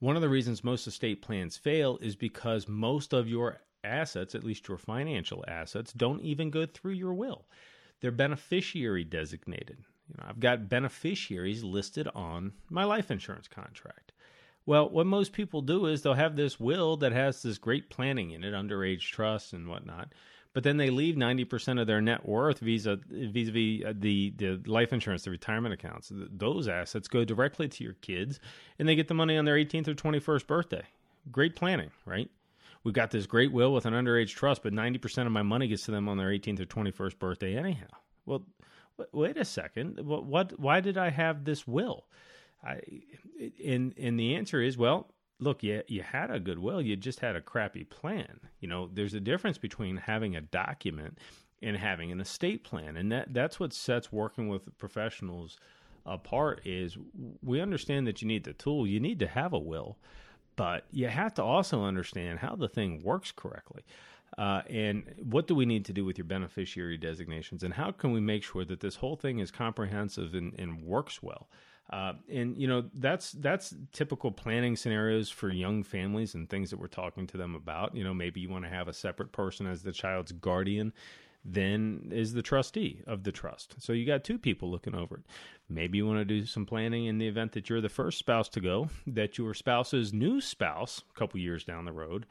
One 0.00 0.16
of 0.16 0.22
the 0.22 0.28
reasons 0.28 0.62
most 0.62 0.86
estate 0.86 1.22
plans 1.22 1.56
fail 1.56 1.98
is 2.00 2.14
because 2.14 2.68
most 2.68 3.12
of 3.12 3.28
your 3.28 3.60
assets, 3.88 4.34
at 4.34 4.44
least 4.44 4.68
your 4.68 4.78
financial 4.78 5.44
assets, 5.48 5.92
don't 5.92 6.20
even 6.22 6.50
go 6.50 6.66
through 6.66 6.92
your 6.92 7.14
will. 7.14 7.46
They're 8.00 8.10
beneficiary 8.10 9.04
designated. 9.04 9.78
You 10.08 10.14
know, 10.18 10.26
I've 10.28 10.40
got 10.40 10.68
beneficiaries 10.68 11.64
listed 11.64 12.08
on 12.14 12.52
my 12.70 12.84
life 12.84 13.10
insurance 13.10 13.48
contract. 13.48 14.12
Well, 14.66 14.88
what 14.90 15.06
most 15.06 15.32
people 15.32 15.62
do 15.62 15.86
is 15.86 16.02
they'll 16.02 16.14
have 16.14 16.36
this 16.36 16.60
will 16.60 16.98
that 16.98 17.12
has 17.12 17.42
this 17.42 17.58
great 17.58 17.88
planning 17.88 18.32
in 18.32 18.44
it, 18.44 18.52
underage 18.52 19.00
trusts 19.00 19.52
and 19.52 19.66
whatnot, 19.66 20.12
but 20.52 20.62
then 20.62 20.76
they 20.76 20.90
leave 20.90 21.14
90% 21.14 21.80
of 21.80 21.86
their 21.86 22.00
net 22.00 22.26
worth 22.26 22.58
vis-a, 22.60 22.96
vis-a-vis 23.08 23.84
uh, 23.86 23.92
the, 23.96 24.32
the 24.36 24.60
life 24.66 24.92
insurance, 24.92 25.24
the 25.24 25.30
retirement 25.30 25.72
accounts. 25.72 26.10
Those 26.12 26.68
assets 26.68 27.08
go 27.08 27.24
directly 27.24 27.68
to 27.68 27.84
your 27.84 27.94
kids, 27.94 28.40
and 28.78 28.88
they 28.88 28.94
get 28.94 29.08
the 29.08 29.14
money 29.14 29.36
on 29.36 29.44
their 29.44 29.56
18th 29.56 29.88
or 29.88 29.94
21st 29.94 30.46
birthday. 30.46 30.82
Great 31.30 31.54
planning, 31.56 31.90
right? 32.06 32.30
We've 32.84 32.94
got 32.94 33.10
this 33.10 33.26
great 33.26 33.52
will 33.52 33.72
with 33.72 33.86
an 33.86 33.94
underage 33.94 34.34
trust, 34.34 34.62
but 34.62 34.72
90% 34.72 35.26
of 35.26 35.32
my 35.32 35.42
money 35.42 35.68
gets 35.68 35.84
to 35.84 35.90
them 35.90 36.08
on 36.08 36.16
their 36.16 36.28
18th 36.28 36.60
or 36.60 36.66
21st 36.66 37.18
birthday 37.18 37.56
anyhow. 37.56 37.86
Well, 38.26 38.44
wait 39.12 39.36
a 39.36 39.44
second. 39.44 40.00
What, 40.04 40.24
what 40.24 40.58
why 40.58 40.80
did 40.80 40.98
I 40.98 41.10
have 41.10 41.44
this 41.44 41.66
will? 41.66 42.06
I, 42.64 42.80
and, 43.64 43.94
and 43.96 44.18
the 44.18 44.34
answer 44.34 44.60
is, 44.60 44.76
well, 44.76 45.12
look, 45.38 45.62
you, 45.62 45.82
you 45.86 46.02
had 46.02 46.30
a 46.30 46.40
good 46.40 46.58
will, 46.58 46.82
you 46.82 46.96
just 46.96 47.20
had 47.20 47.36
a 47.36 47.40
crappy 47.40 47.84
plan. 47.84 48.40
You 48.60 48.68
know, 48.68 48.90
there's 48.92 49.14
a 49.14 49.20
difference 49.20 49.58
between 49.58 49.96
having 49.96 50.34
a 50.34 50.40
document 50.40 51.18
and 51.62 51.76
having 51.76 52.12
an 52.12 52.20
estate 52.20 52.64
plan. 52.64 52.96
And 52.96 53.10
that, 53.12 53.32
that's 53.32 53.60
what 53.60 53.72
sets 53.72 54.12
working 54.12 54.48
with 54.48 54.76
professionals 54.78 55.56
apart 56.06 56.60
is 56.64 56.96
we 57.42 57.60
understand 57.60 58.06
that 58.06 58.22
you 58.22 58.28
need 58.28 58.44
the 58.44 58.52
tool, 58.52 58.86
you 58.86 59.00
need 59.00 59.18
to 59.20 59.26
have 59.26 59.52
a 59.52 59.58
will, 59.58 59.98
but 60.58 60.86
you 60.90 61.06
have 61.06 61.32
to 61.34 61.42
also 61.42 61.84
understand 61.84 62.40
how 62.40 62.56
the 62.56 62.68
thing 62.68 63.00
works 63.04 63.30
correctly. 63.30 63.84
Uh, 64.36 64.62
and 64.68 65.04
what 65.22 65.46
do 65.46 65.54
we 65.54 65.64
need 65.64 65.84
to 65.84 65.92
do 65.92 66.04
with 66.04 66.18
your 66.18 66.24
beneficiary 66.24 66.98
designations? 66.98 67.62
And 67.62 67.72
how 67.72 67.92
can 67.92 68.10
we 68.10 68.20
make 68.20 68.42
sure 68.42 68.64
that 68.64 68.80
this 68.80 68.96
whole 68.96 69.14
thing 69.14 69.38
is 69.38 69.52
comprehensive 69.52 70.34
and, 70.34 70.52
and 70.58 70.82
works 70.82 71.22
well? 71.22 71.48
Uh, 71.90 72.14
and 72.30 72.60
you 72.60 72.68
know 72.68 72.84
that's 72.94 73.32
that's 73.32 73.74
typical 73.92 74.30
planning 74.30 74.76
scenarios 74.76 75.30
for 75.30 75.48
young 75.48 75.82
families 75.82 76.34
and 76.34 76.50
things 76.50 76.68
that 76.70 76.78
we're 76.78 76.86
talking 76.88 77.26
to 77.28 77.38
them 77.38 77.54
about. 77.54 77.94
You 77.96 78.04
know, 78.04 78.12
maybe 78.12 78.40
you 78.40 78.50
want 78.50 78.64
to 78.64 78.70
have 78.70 78.88
a 78.88 78.92
separate 78.92 79.32
person 79.32 79.66
as 79.66 79.82
the 79.82 79.92
child's 79.92 80.32
guardian 80.32 80.92
then 81.52 82.10
is 82.12 82.32
the 82.32 82.42
trustee 82.42 83.00
of 83.06 83.24
the 83.24 83.32
trust. 83.32 83.76
So 83.78 83.92
you 83.92 84.06
got 84.06 84.24
two 84.24 84.38
people 84.38 84.70
looking 84.70 84.94
over 84.94 85.16
it. 85.16 85.24
Maybe 85.68 85.98
you 85.98 86.06
want 86.06 86.18
to 86.18 86.24
do 86.24 86.44
some 86.44 86.66
planning 86.66 87.06
in 87.06 87.18
the 87.18 87.28
event 87.28 87.52
that 87.52 87.68
you're 87.68 87.80
the 87.80 87.88
first 87.88 88.18
spouse 88.18 88.48
to 88.50 88.60
go, 88.60 88.90
that 89.06 89.38
your 89.38 89.54
spouse's 89.54 90.12
new 90.12 90.40
spouse, 90.40 91.02
a 91.14 91.18
couple 91.18 91.40
years 91.40 91.64
down 91.64 91.84
the 91.84 91.92
road, 91.92 92.26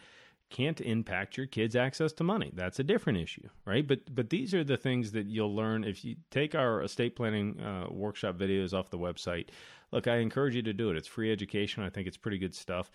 can't 0.50 0.80
impact 0.80 1.36
your 1.36 1.46
kids' 1.46 1.76
access 1.76 2.14
to 2.14 2.24
money. 2.24 2.52
That's 2.56 2.80
a 2.80 2.84
different 2.84 3.20
issue, 3.20 3.50
right? 3.66 3.86
But 3.86 4.16
but 4.16 4.30
these 4.30 4.54
are 4.54 4.64
the 4.64 4.78
things 4.78 5.12
that 5.12 5.28
you'll 5.28 5.54
learn 5.54 5.84
if 5.84 6.06
you 6.06 6.16
take 6.32 6.56
our 6.56 6.82
estate 6.84 7.16
planning 7.16 7.60
uh, 7.60 7.88
workshop 7.92 8.38
videos 8.38 8.74
off 8.74 8.90
the 8.90 8.98
website. 8.98 9.50
Look, 9.92 10.08
I 10.08 10.18
encourage 10.18 10.56
you 10.56 10.62
to 10.64 10.74
do 10.74 10.90
it. 10.90 10.98
It's 10.98 11.08
free 11.08 11.32
education. 11.32 11.84
I 11.84 11.90
think 11.90 12.08
it's 12.08 12.18
pretty 12.18 12.38
good 12.38 12.56
stuff, 12.56 12.92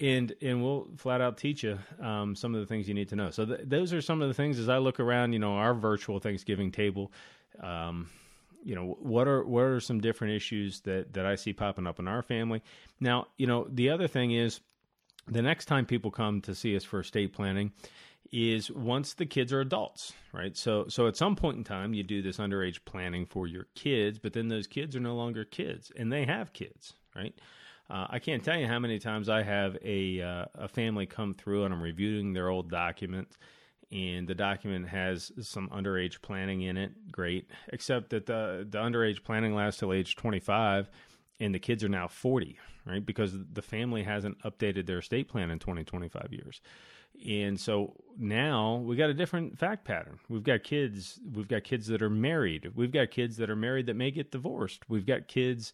and 0.00 0.34
and 0.40 0.62
we'll 0.62 0.88
flat 0.96 1.20
out 1.20 1.36
teach 1.36 1.62
you 1.62 1.78
um, 2.00 2.34
some 2.34 2.54
of 2.54 2.60
the 2.60 2.66
things 2.66 2.88
you 2.88 2.94
need 2.94 3.08
to 3.10 3.16
know. 3.16 3.30
So 3.30 3.44
th- 3.44 3.60
those 3.64 3.92
are 3.92 4.00
some 4.00 4.22
of 4.22 4.28
the 4.28 4.34
things 4.34 4.58
as 4.58 4.68
I 4.68 4.78
look 4.78 5.00
around. 5.00 5.32
You 5.32 5.38
know, 5.38 5.54
our 5.54 5.74
virtual 5.74 6.18
Thanksgiving 6.18 6.72
table. 6.72 7.12
Um, 7.60 8.08
you 8.62 8.74
know 8.74 8.96
what 9.00 9.26
are 9.26 9.44
what 9.44 9.62
are 9.62 9.80
some 9.80 10.00
different 10.00 10.34
issues 10.34 10.80
that 10.80 11.14
that 11.14 11.26
I 11.26 11.34
see 11.36 11.52
popping 11.52 11.86
up 11.86 11.98
in 11.98 12.08
our 12.08 12.22
family? 12.22 12.62
Now, 12.98 13.26
you 13.36 13.46
know, 13.46 13.66
the 13.70 13.90
other 13.90 14.08
thing 14.08 14.32
is 14.32 14.60
the 15.26 15.42
next 15.42 15.66
time 15.66 15.86
people 15.86 16.10
come 16.10 16.40
to 16.42 16.54
see 16.54 16.76
us 16.76 16.84
for 16.84 17.00
estate 17.00 17.32
planning 17.32 17.72
is 18.32 18.70
once 18.70 19.14
the 19.14 19.26
kids 19.26 19.52
are 19.52 19.60
adults, 19.60 20.12
right? 20.32 20.56
So 20.56 20.86
so 20.88 21.06
at 21.06 21.16
some 21.16 21.36
point 21.36 21.56
in 21.58 21.64
time 21.64 21.94
you 21.94 22.02
do 22.02 22.22
this 22.22 22.36
underage 22.38 22.84
planning 22.84 23.26
for 23.26 23.46
your 23.46 23.66
kids, 23.74 24.18
but 24.18 24.32
then 24.32 24.48
those 24.48 24.66
kids 24.66 24.94
are 24.94 25.00
no 25.00 25.14
longer 25.14 25.44
kids 25.44 25.90
and 25.96 26.12
they 26.12 26.24
have 26.26 26.52
kids, 26.52 26.94
right? 27.16 27.34
Uh, 27.90 28.06
I 28.08 28.18
can't 28.20 28.44
tell 28.44 28.56
you 28.56 28.68
how 28.68 28.78
many 28.78 28.98
times 29.00 29.28
I 29.28 29.42
have 29.42 29.76
a 29.84 30.22
uh, 30.22 30.44
a 30.54 30.68
family 30.68 31.06
come 31.06 31.34
through 31.34 31.64
and 31.64 31.74
I'm 31.74 31.82
reviewing 31.82 32.32
their 32.32 32.48
old 32.48 32.70
documents 32.70 33.36
and 33.90 34.28
the 34.28 34.34
document 34.34 34.88
has 34.88 35.32
some 35.40 35.68
underage 35.70 36.22
planning 36.22 36.62
in 36.62 36.76
it. 36.76 36.92
Great, 37.10 37.50
except 37.68 38.10
that 38.10 38.26
the 38.26 38.66
the 38.68 38.78
underage 38.78 39.24
planning 39.24 39.54
lasts 39.54 39.80
till 39.80 39.92
age 39.92 40.14
25 40.14 40.88
and 41.40 41.54
the 41.54 41.58
kids 41.58 41.82
are 41.82 41.88
now 41.88 42.06
40, 42.06 42.58
right? 42.86 43.04
Because 43.04 43.32
the 43.52 43.62
family 43.62 44.02
hasn't 44.02 44.38
updated 44.42 44.86
their 44.86 44.98
estate 44.98 45.28
plan 45.28 45.50
in 45.50 45.58
20, 45.58 45.84
25 45.84 46.28
years. 46.32 46.60
And 47.26 47.58
so 47.58 47.94
now 48.18 48.76
we 48.76 48.94
got 48.94 49.10
a 49.10 49.14
different 49.14 49.58
fact 49.58 49.84
pattern. 49.84 50.20
We've 50.28 50.42
got 50.42 50.62
kids, 50.62 51.18
we've 51.34 51.48
got 51.48 51.64
kids 51.64 51.86
that 51.88 52.02
are 52.02 52.10
married. 52.10 52.70
We've 52.74 52.92
got 52.92 53.10
kids 53.10 53.38
that 53.38 53.50
are 53.50 53.56
married 53.56 53.86
that 53.86 53.96
may 53.96 54.10
get 54.10 54.30
divorced. 54.30 54.88
We've 54.88 55.06
got 55.06 55.28
kids 55.28 55.72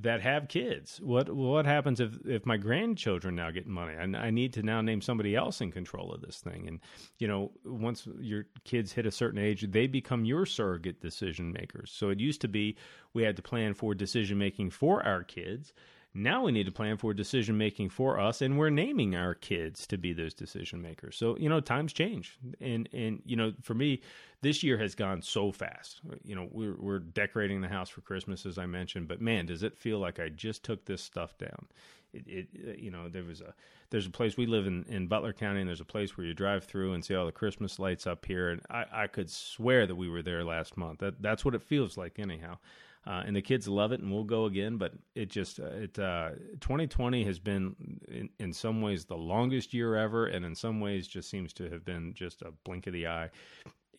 that 0.00 0.20
have 0.20 0.48
kids. 0.48 1.00
What 1.00 1.34
what 1.34 1.66
happens 1.66 2.00
if 2.00 2.18
if 2.26 2.44
my 2.44 2.56
grandchildren 2.56 3.36
now 3.36 3.50
get 3.50 3.66
money? 3.66 3.94
I, 3.96 4.26
I 4.26 4.30
need 4.30 4.52
to 4.54 4.62
now 4.62 4.80
name 4.80 5.00
somebody 5.00 5.36
else 5.36 5.60
in 5.60 5.70
control 5.70 6.12
of 6.12 6.20
this 6.20 6.40
thing. 6.40 6.66
And 6.66 6.80
you 7.18 7.28
know, 7.28 7.52
once 7.64 8.08
your 8.18 8.46
kids 8.64 8.92
hit 8.92 9.06
a 9.06 9.12
certain 9.12 9.38
age, 9.38 9.62
they 9.70 9.86
become 9.86 10.24
your 10.24 10.46
surrogate 10.46 11.00
decision 11.00 11.52
makers. 11.52 11.92
So 11.94 12.08
it 12.10 12.18
used 12.18 12.40
to 12.40 12.48
be 12.48 12.76
we 13.12 13.22
had 13.22 13.36
to 13.36 13.42
plan 13.42 13.74
for 13.74 13.94
decision 13.94 14.38
making 14.38 14.70
for 14.70 15.04
our 15.06 15.22
kids. 15.22 15.72
Now 16.16 16.44
we 16.44 16.52
need 16.52 16.66
to 16.66 16.72
plan 16.72 16.96
for 16.96 17.12
decision 17.12 17.58
making 17.58 17.88
for 17.88 18.20
us, 18.20 18.40
and 18.40 18.56
we're 18.56 18.70
naming 18.70 19.16
our 19.16 19.34
kids 19.34 19.84
to 19.88 19.98
be 19.98 20.12
those 20.12 20.32
decision 20.32 20.80
makers. 20.80 21.16
So 21.16 21.36
you 21.38 21.48
know, 21.48 21.58
times 21.58 21.92
change, 21.92 22.38
and 22.60 22.88
and 22.92 23.20
you 23.26 23.34
know, 23.34 23.52
for 23.62 23.74
me, 23.74 24.00
this 24.40 24.62
year 24.62 24.78
has 24.78 24.94
gone 24.94 25.22
so 25.22 25.50
fast. 25.50 26.02
You 26.22 26.36
know, 26.36 26.48
we're 26.52 26.76
we're 26.78 27.00
decorating 27.00 27.60
the 27.60 27.68
house 27.68 27.88
for 27.88 28.00
Christmas, 28.00 28.46
as 28.46 28.58
I 28.58 28.66
mentioned, 28.66 29.08
but 29.08 29.20
man, 29.20 29.46
does 29.46 29.64
it 29.64 29.76
feel 29.76 29.98
like 29.98 30.20
I 30.20 30.28
just 30.28 30.62
took 30.62 30.84
this 30.84 31.02
stuff 31.02 31.36
down? 31.36 31.66
It, 32.12 32.28
it 32.28 32.48
uh, 32.68 32.72
you 32.78 32.92
know, 32.92 33.08
there 33.08 33.24
was 33.24 33.40
a 33.40 33.52
there's 33.90 34.06
a 34.06 34.10
place 34.10 34.36
we 34.36 34.46
live 34.46 34.68
in 34.68 34.84
in 34.88 35.08
Butler 35.08 35.32
County, 35.32 35.60
and 35.60 35.68
there's 35.68 35.80
a 35.80 35.84
place 35.84 36.16
where 36.16 36.28
you 36.28 36.32
drive 36.32 36.62
through 36.62 36.92
and 36.92 37.04
see 37.04 37.16
all 37.16 37.26
the 37.26 37.32
Christmas 37.32 37.80
lights 37.80 38.06
up 38.06 38.24
here, 38.24 38.50
and 38.50 38.60
I 38.70 38.84
I 38.92 39.06
could 39.08 39.30
swear 39.30 39.84
that 39.88 39.96
we 39.96 40.08
were 40.08 40.22
there 40.22 40.44
last 40.44 40.76
month. 40.76 41.00
That 41.00 41.20
that's 41.20 41.44
what 41.44 41.56
it 41.56 41.62
feels 41.64 41.96
like, 41.96 42.20
anyhow 42.20 42.58
uh, 43.06 43.22
and 43.26 43.36
the 43.36 43.42
kids 43.42 43.68
love 43.68 43.92
it, 43.92 44.00
and 44.00 44.10
we'll 44.10 44.24
go 44.24 44.46
again. 44.46 44.76
But 44.76 44.92
it 45.14 45.30
just 45.30 45.60
uh, 45.60 45.66
it 45.66 45.98
uh, 45.98 46.30
2020 46.60 47.24
has 47.24 47.38
been 47.38 47.74
in, 48.08 48.28
in 48.38 48.52
some 48.52 48.80
ways 48.80 49.04
the 49.04 49.16
longest 49.16 49.74
year 49.74 49.96
ever, 49.96 50.26
and 50.26 50.44
in 50.44 50.54
some 50.54 50.80
ways 50.80 51.06
just 51.06 51.28
seems 51.28 51.52
to 51.54 51.68
have 51.70 51.84
been 51.84 52.14
just 52.14 52.42
a 52.42 52.52
blink 52.64 52.86
of 52.86 52.92
the 52.92 53.06
eye. 53.06 53.30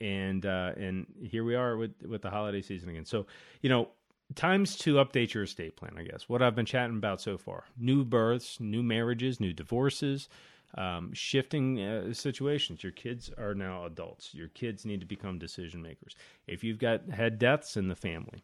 And 0.02 0.46
uh, 0.46 0.74
and 0.78 1.06
here 1.24 1.44
we 1.44 1.56
are 1.56 1.78
with 1.78 1.94
with 2.08 2.22
the 2.22 2.30
holiday 2.30 2.62
season 2.62 2.90
again. 2.90 3.06
So 3.06 3.28
you 3.62 3.70
know 3.70 3.90
times 4.34 4.76
to 4.78 4.96
update 4.96 5.34
your 5.34 5.44
estate 5.44 5.76
plan, 5.76 5.94
I 5.98 6.04
guess. 6.04 6.28
What 6.28 6.42
I've 6.42 6.56
been 6.56 6.66
chatting 6.66 6.98
about 6.98 7.22
so 7.22 7.38
far 7.38 7.66
new 7.78 8.04
births, 8.04 8.60
new 8.60 8.82
marriages, 8.82 9.40
new 9.40 9.54
divorces, 9.54 10.30
um, 10.76 11.14
shifting 11.14 11.80
uh, 11.80 12.14
situations. 12.14 12.84
Your 12.84 12.92
kids 12.92 13.30
are 13.38 13.54
now 13.54 13.86
adults. 13.86 14.34
Your 14.34 14.48
kids 14.50 14.86
need 14.86 15.00
to 15.02 15.06
become 15.06 15.38
decision 15.38 15.82
makers. 15.82 16.16
If 16.48 16.64
you've 16.64 16.80
got 16.80 17.10
had 17.10 17.38
deaths 17.38 17.78
in 17.78 17.88
the 17.88 17.96
family, 17.96 18.44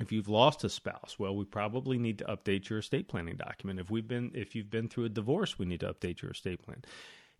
if 0.00 0.12
you've 0.12 0.28
lost 0.28 0.64
a 0.64 0.68
spouse, 0.68 1.16
well, 1.18 1.34
we 1.34 1.44
probably 1.44 1.98
need 1.98 2.18
to 2.18 2.24
update 2.24 2.68
your 2.68 2.78
estate 2.78 3.08
planning 3.08 3.36
document. 3.36 3.80
If 3.80 3.90
we've 3.90 4.06
been 4.06 4.30
if 4.34 4.54
you've 4.54 4.70
been 4.70 4.88
through 4.88 5.04
a 5.04 5.10
divorce, 5.10 5.58
we 5.58 5.66
need 5.66 5.80
to 5.80 5.92
update 5.92 6.22
your 6.22 6.30
estate 6.30 6.62
plan. 6.62 6.84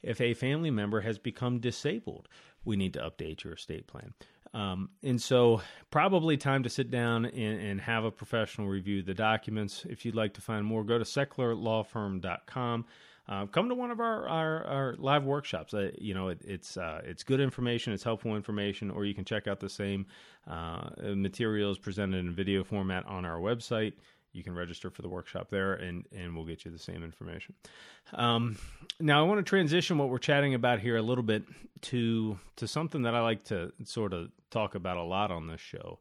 If 0.02 0.20
a 0.20 0.34
family 0.34 0.70
member 0.70 1.00
has 1.00 1.18
become 1.18 1.58
disabled, 1.58 2.28
we 2.64 2.76
need 2.76 2.94
to 2.94 3.00
update 3.00 3.42
your 3.44 3.54
estate 3.54 3.86
plan. 3.86 4.14
Um, 4.54 4.90
and 5.02 5.20
so, 5.20 5.60
probably 5.90 6.36
time 6.36 6.62
to 6.62 6.70
sit 6.70 6.90
down 6.90 7.26
and, 7.26 7.60
and, 7.60 7.80
have 7.82 8.04
a 8.04 8.10
professional 8.10 8.66
review 8.66 9.02
the 9.02 9.12
documents. 9.12 9.84
If 9.86 10.06
you'd 10.06 10.14
like 10.14 10.34
to 10.34 10.40
find 10.40 10.64
more, 10.64 10.84
go 10.84 10.96
to 10.96 11.04
sechlerlawfirm.com. 11.04 12.86
Uh, 13.28 13.44
come 13.47 13.68
to 13.68 13.75
one 13.75 13.90
of 13.90 14.00
our, 14.00 14.26
our, 14.26 14.64
our 14.64 14.94
live 14.99 15.25
workshops. 15.25 15.75
Uh, 15.75 15.90
you 15.99 16.14
know, 16.14 16.28
it, 16.28 16.40
it's 16.44 16.76
uh, 16.76 17.02
it's 17.04 17.23
good 17.23 17.40
information, 17.40 17.92
it's 17.92 18.02
helpful 18.02 18.35
information, 18.35 18.90
or 18.90 19.04
you 19.04 19.14
can 19.14 19.25
check 19.25 19.47
out 19.47 19.61
the 19.61 19.68
same 19.68 20.06
uh, 20.47 20.88
materials 21.14 21.78
presented 21.78 22.18
in 22.18 22.32
video 22.32 22.64
format 22.64 23.04
on 23.06 23.25
our 23.25 23.38
website. 23.38 23.92
You 24.32 24.42
can 24.42 24.54
register 24.54 24.90
for 24.90 25.02
the 25.02 25.08
workshop 25.08 25.50
there, 25.50 25.75
and 25.75 26.06
and 26.16 26.35
we'll 26.35 26.47
get 26.47 26.64
you 26.64 26.70
the 26.70 26.78
same 26.78 27.04
information. 27.04 27.54
Um, 28.14 28.56
now, 28.99 29.23
I 29.23 29.28
want 29.28 29.38
to 29.44 29.49
transition 29.49 29.99
what 29.99 30.08
we're 30.08 30.18
chatting 30.18 30.54
about 30.54 30.80
here 30.80 30.97
a 30.97 31.02
little 31.02 31.25
bit 31.25 31.44
to 31.82 32.38
to 32.56 32.66
something 32.66 33.02
that 33.02 33.14
I 33.14 33.20
like 33.20 33.44
to 33.44 33.73
sort 33.85 34.14
of 34.14 34.30
talk 34.50 34.75
about 34.75 34.97
a 34.97 35.02
lot 35.02 35.30
on 35.30 35.49
this 35.49 35.61
show. 35.61 35.99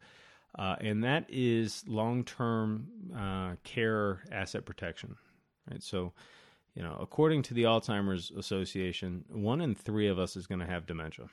Uh, 0.57 0.75
and 0.79 1.03
that 1.03 1.25
is 1.29 1.83
long-term 1.87 2.87
uh, 3.15 3.55
care 3.63 4.23
asset 4.31 4.65
protection. 4.65 5.15
Right, 5.69 5.83
so 5.83 6.13
you 6.77 6.83
know, 6.83 6.95
according 7.01 7.41
to 7.41 7.55
the 7.55 7.63
Alzheimer's 7.63 8.29
Association, 8.37 9.25
one 9.29 9.61
in 9.61 9.73
three 9.73 10.07
of 10.09 10.19
us 10.19 10.35
is 10.35 10.45
going 10.45 10.59
to 10.59 10.67
have 10.67 10.85
dementia. 10.85 11.25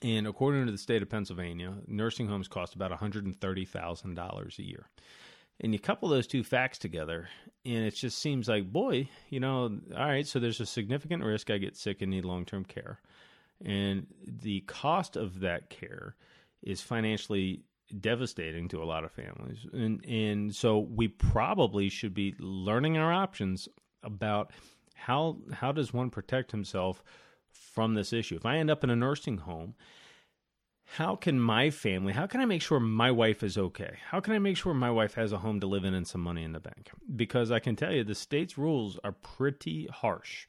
And 0.00 0.26
according 0.26 0.64
to 0.64 0.72
the 0.72 0.78
state 0.78 1.02
of 1.02 1.10
Pennsylvania, 1.10 1.74
nursing 1.86 2.28
homes 2.28 2.48
cost 2.48 2.74
about 2.74 2.90
$130,000 2.90 4.58
a 4.58 4.62
year. 4.62 4.88
And 5.60 5.74
you 5.74 5.78
couple 5.78 6.08
those 6.08 6.26
two 6.26 6.42
facts 6.42 6.78
together, 6.78 7.28
and 7.66 7.84
it 7.84 7.94
just 7.94 8.20
seems 8.20 8.48
like, 8.48 8.72
boy, 8.72 9.10
you 9.28 9.38
know, 9.38 9.64
all 9.94 10.06
right, 10.06 10.26
so 10.26 10.38
there's 10.38 10.60
a 10.60 10.66
significant 10.66 11.22
risk 11.22 11.50
I 11.50 11.58
get 11.58 11.76
sick 11.76 12.00
and 12.00 12.10
need 12.10 12.24
long 12.24 12.46
term 12.46 12.64
care. 12.64 13.00
And 13.62 14.06
the 14.24 14.60
cost 14.60 15.16
of 15.16 15.40
that 15.40 15.68
care 15.68 16.14
is 16.62 16.80
financially 16.80 17.64
devastating 18.00 18.68
to 18.68 18.82
a 18.82 18.86
lot 18.86 19.04
of 19.04 19.12
families. 19.12 19.66
And, 19.74 20.02
and 20.06 20.54
so 20.54 20.78
we 20.78 21.08
probably 21.08 21.90
should 21.90 22.14
be 22.14 22.34
learning 22.38 22.96
our 22.96 23.12
options 23.12 23.68
about 24.08 24.50
how 24.94 25.38
how 25.52 25.72
does 25.72 25.92
one 25.92 26.10
protect 26.10 26.50
himself 26.50 27.02
from 27.52 27.94
this 27.94 28.12
issue. 28.12 28.36
If 28.36 28.46
I 28.46 28.56
end 28.56 28.70
up 28.70 28.82
in 28.82 28.90
a 28.90 28.96
nursing 28.96 29.38
home, 29.38 29.74
how 30.96 31.16
can 31.16 31.38
my 31.38 31.70
family, 31.70 32.12
how 32.12 32.26
can 32.26 32.40
I 32.40 32.46
make 32.46 32.62
sure 32.62 32.80
my 32.80 33.10
wife 33.10 33.42
is 33.42 33.58
okay? 33.58 33.98
How 34.10 34.20
can 34.20 34.32
I 34.32 34.38
make 34.38 34.56
sure 34.56 34.74
my 34.74 34.90
wife 34.90 35.14
has 35.14 35.32
a 35.32 35.38
home 35.38 35.60
to 35.60 35.66
live 35.66 35.84
in 35.84 35.94
and 35.94 36.06
some 36.06 36.22
money 36.22 36.44
in 36.44 36.52
the 36.52 36.60
bank? 36.60 36.90
Because 37.14 37.50
I 37.50 37.58
can 37.58 37.76
tell 37.76 37.92
you 37.92 38.04
the 38.04 38.14
state's 38.14 38.56
rules 38.56 38.98
are 39.04 39.12
pretty 39.12 39.86
harsh. 39.92 40.46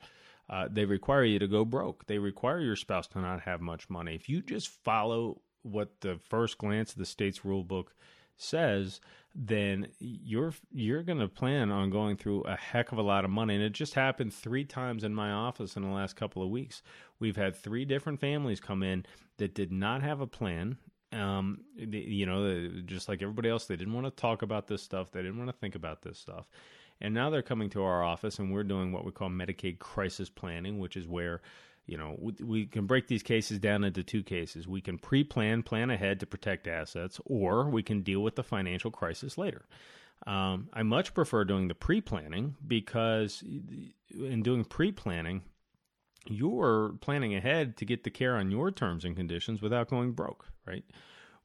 Uh, 0.49 0.67
they 0.71 0.85
require 0.85 1.23
you 1.23 1.39
to 1.39 1.47
go 1.47 1.65
broke. 1.65 2.07
They 2.07 2.17
require 2.17 2.59
your 2.59 2.75
spouse 2.75 3.07
to 3.09 3.19
not 3.19 3.41
have 3.41 3.61
much 3.61 3.89
money. 3.89 4.15
If 4.15 4.29
you 4.29 4.41
just 4.41 4.69
follow 4.69 5.41
what 5.61 6.01
the 6.01 6.19
first 6.29 6.57
glance 6.57 6.93
of 6.93 6.97
the 6.97 7.05
state's 7.05 7.45
rule 7.45 7.63
book 7.63 7.93
says, 8.41 9.01
then 9.35 9.87
you're 9.99 10.53
you're 10.71 11.03
going 11.03 11.19
to 11.19 11.27
plan 11.27 11.71
on 11.71 11.89
going 11.91 12.17
through 12.17 12.41
a 12.43 12.55
heck 12.55 12.91
of 12.91 12.97
a 12.97 13.03
lot 13.03 13.25
of 13.25 13.31
money 13.31 13.55
and 13.55 13.63
it 13.63 13.73
just 13.73 13.93
happened 13.93 14.33
3 14.33 14.65
times 14.65 15.03
in 15.03 15.13
my 15.13 15.31
office 15.31 15.75
in 15.77 15.83
the 15.83 15.89
last 15.89 16.15
couple 16.15 16.41
of 16.43 16.49
weeks. 16.49 16.81
We've 17.19 17.37
had 17.37 17.55
3 17.55 17.85
different 17.85 18.19
families 18.19 18.59
come 18.59 18.83
in 18.83 19.05
that 19.37 19.53
did 19.55 19.71
not 19.71 20.01
have 20.01 20.21
a 20.21 20.27
plan 20.27 20.77
Um, 21.11 21.61
you 21.75 22.25
know, 22.25 22.69
just 22.85 23.09
like 23.09 23.21
everybody 23.21 23.49
else, 23.49 23.65
they 23.65 23.75
didn't 23.75 23.93
want 23.93 24.05
to 24.07 24.11
talk 24.11 24.41
about 24.43 24.67
this 24.67 24.83
stuff. 24.83 25.11
They 25.11 25.21
didn't 25.21 25.37
want 25.39 25.49
to 25.49 25.57
think 25.57 25.75
about 25.75 26.01
this 26.03 26.19
stuff. 26.19 26.47
And 27.01 27.13
now 27.13 27.29
they're 27.29 27.41
coming 27.41 27.69
to 27.71 27.83
our 27.83 28.03
office, 28.03 28.39
and 28.39 28.51
we're 28.51 28.63
doing 28.63 28.91
what 28.91 29.05
we 29.05 29.11
call 29.11 29.29
Medicaid 29.29 29.79
crisis 29.79 30.29
planning, 30.29 30.79
which 30.79 30.97
is 30.97 31.07
where 31.07 31.41
you 31.89 31.97
know 31.97 32.15
we, 32.19 32.33
we, 32.43 32.65
can 32.65 32.85
break 32.85 33.07
these 33.07 33.23
cases 33.23 33.59
down 33.59 33.83
into 33.83 34.03
two 34.03 34.23
cases. 34.23 34.67
We 34.67 34.81
can 34.81 34.97
pre-plan 34.97 35.63
plan 35.63 35.89
ahead 35.89 36.19
to 36.19 36.25
protect 36.25 36.67
assets 36.67 37.19
or 37.25 37.69
we 37.69 37.83
can 37.83 38.01
deal 38.01 38.21
with 38.21 38.35
the 38.35 38.43
financial 38.43 38.91
crisis 38.91 39.37
later. 39.37 39.65
Um, 40.27 40.67
i 40.73 40.83
much 40.83 41.13
prefer 41.13 41.45
doing 41.45 41.69
the 41.69 41.75
pre-planning 41.75 42.55
because 42.67 43.41
in 44.13 44.43
doing 44.43 44.65
pre-planning 44.65 45.43
you're 46.27 46.95
planning 46.99 47.33
ahead 47.35 47.77
to 47.77 47.85
get 47.85 48.03
the 48.03 48.09
care 48.09 48.35
on 48.35 48.51
your 48.51 48.69
terms 48.69 49.05
and 49.05 49.15
conditions 49.15 49.61
without 49.61 49.89
going 49.89 50.11
broke 50.11 50.45
right? 50.67 50.83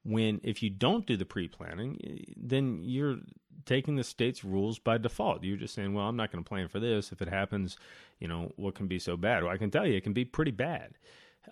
When 0.02 0.40
if 0.42 0.62
you 0.62 0.70
don't 0.70 1.06
do 1.06 1.16
the 1.16 1.24
pre-planning 1.24 2.24
then 2.36 2.80
you're 2.82 3.18
taking 3.64 3.96
the 3.96 4.04
state's 4.04 4.44
rules 4.44 4.78
by 4.78 4.98
default. 4.98 5.42
You're 5.44 5.56
just 5.56 5.74
saying 5.74 5.94
well 5.94 6.06
i'm 6.08 6.16
not 6.16 6.32
going 6.32 6.42
to 6.42 6.48
plan 6.48 6.68
for 6.68 6.80
this. 6.80 7.12
If 7.12 7.22
it 7.22 7.28
happens 7.28 7.76
you 8.18 8.28
know 8.28 8.52
what 8.56 8.74
can 8.74 8.86
be 8.86 8.98
so 8.98 9.16
bad? 9.16 9.42
Well 9.42 9.52
i 9.52 9.58
can 9.58 9.70
tell 9.70 9.86
you 9.86 9.94
it 9.94 10.04
can 10.04 10.12
be 10.12 10.24
pretty 10.24 10.52
bad. 10.52 10.94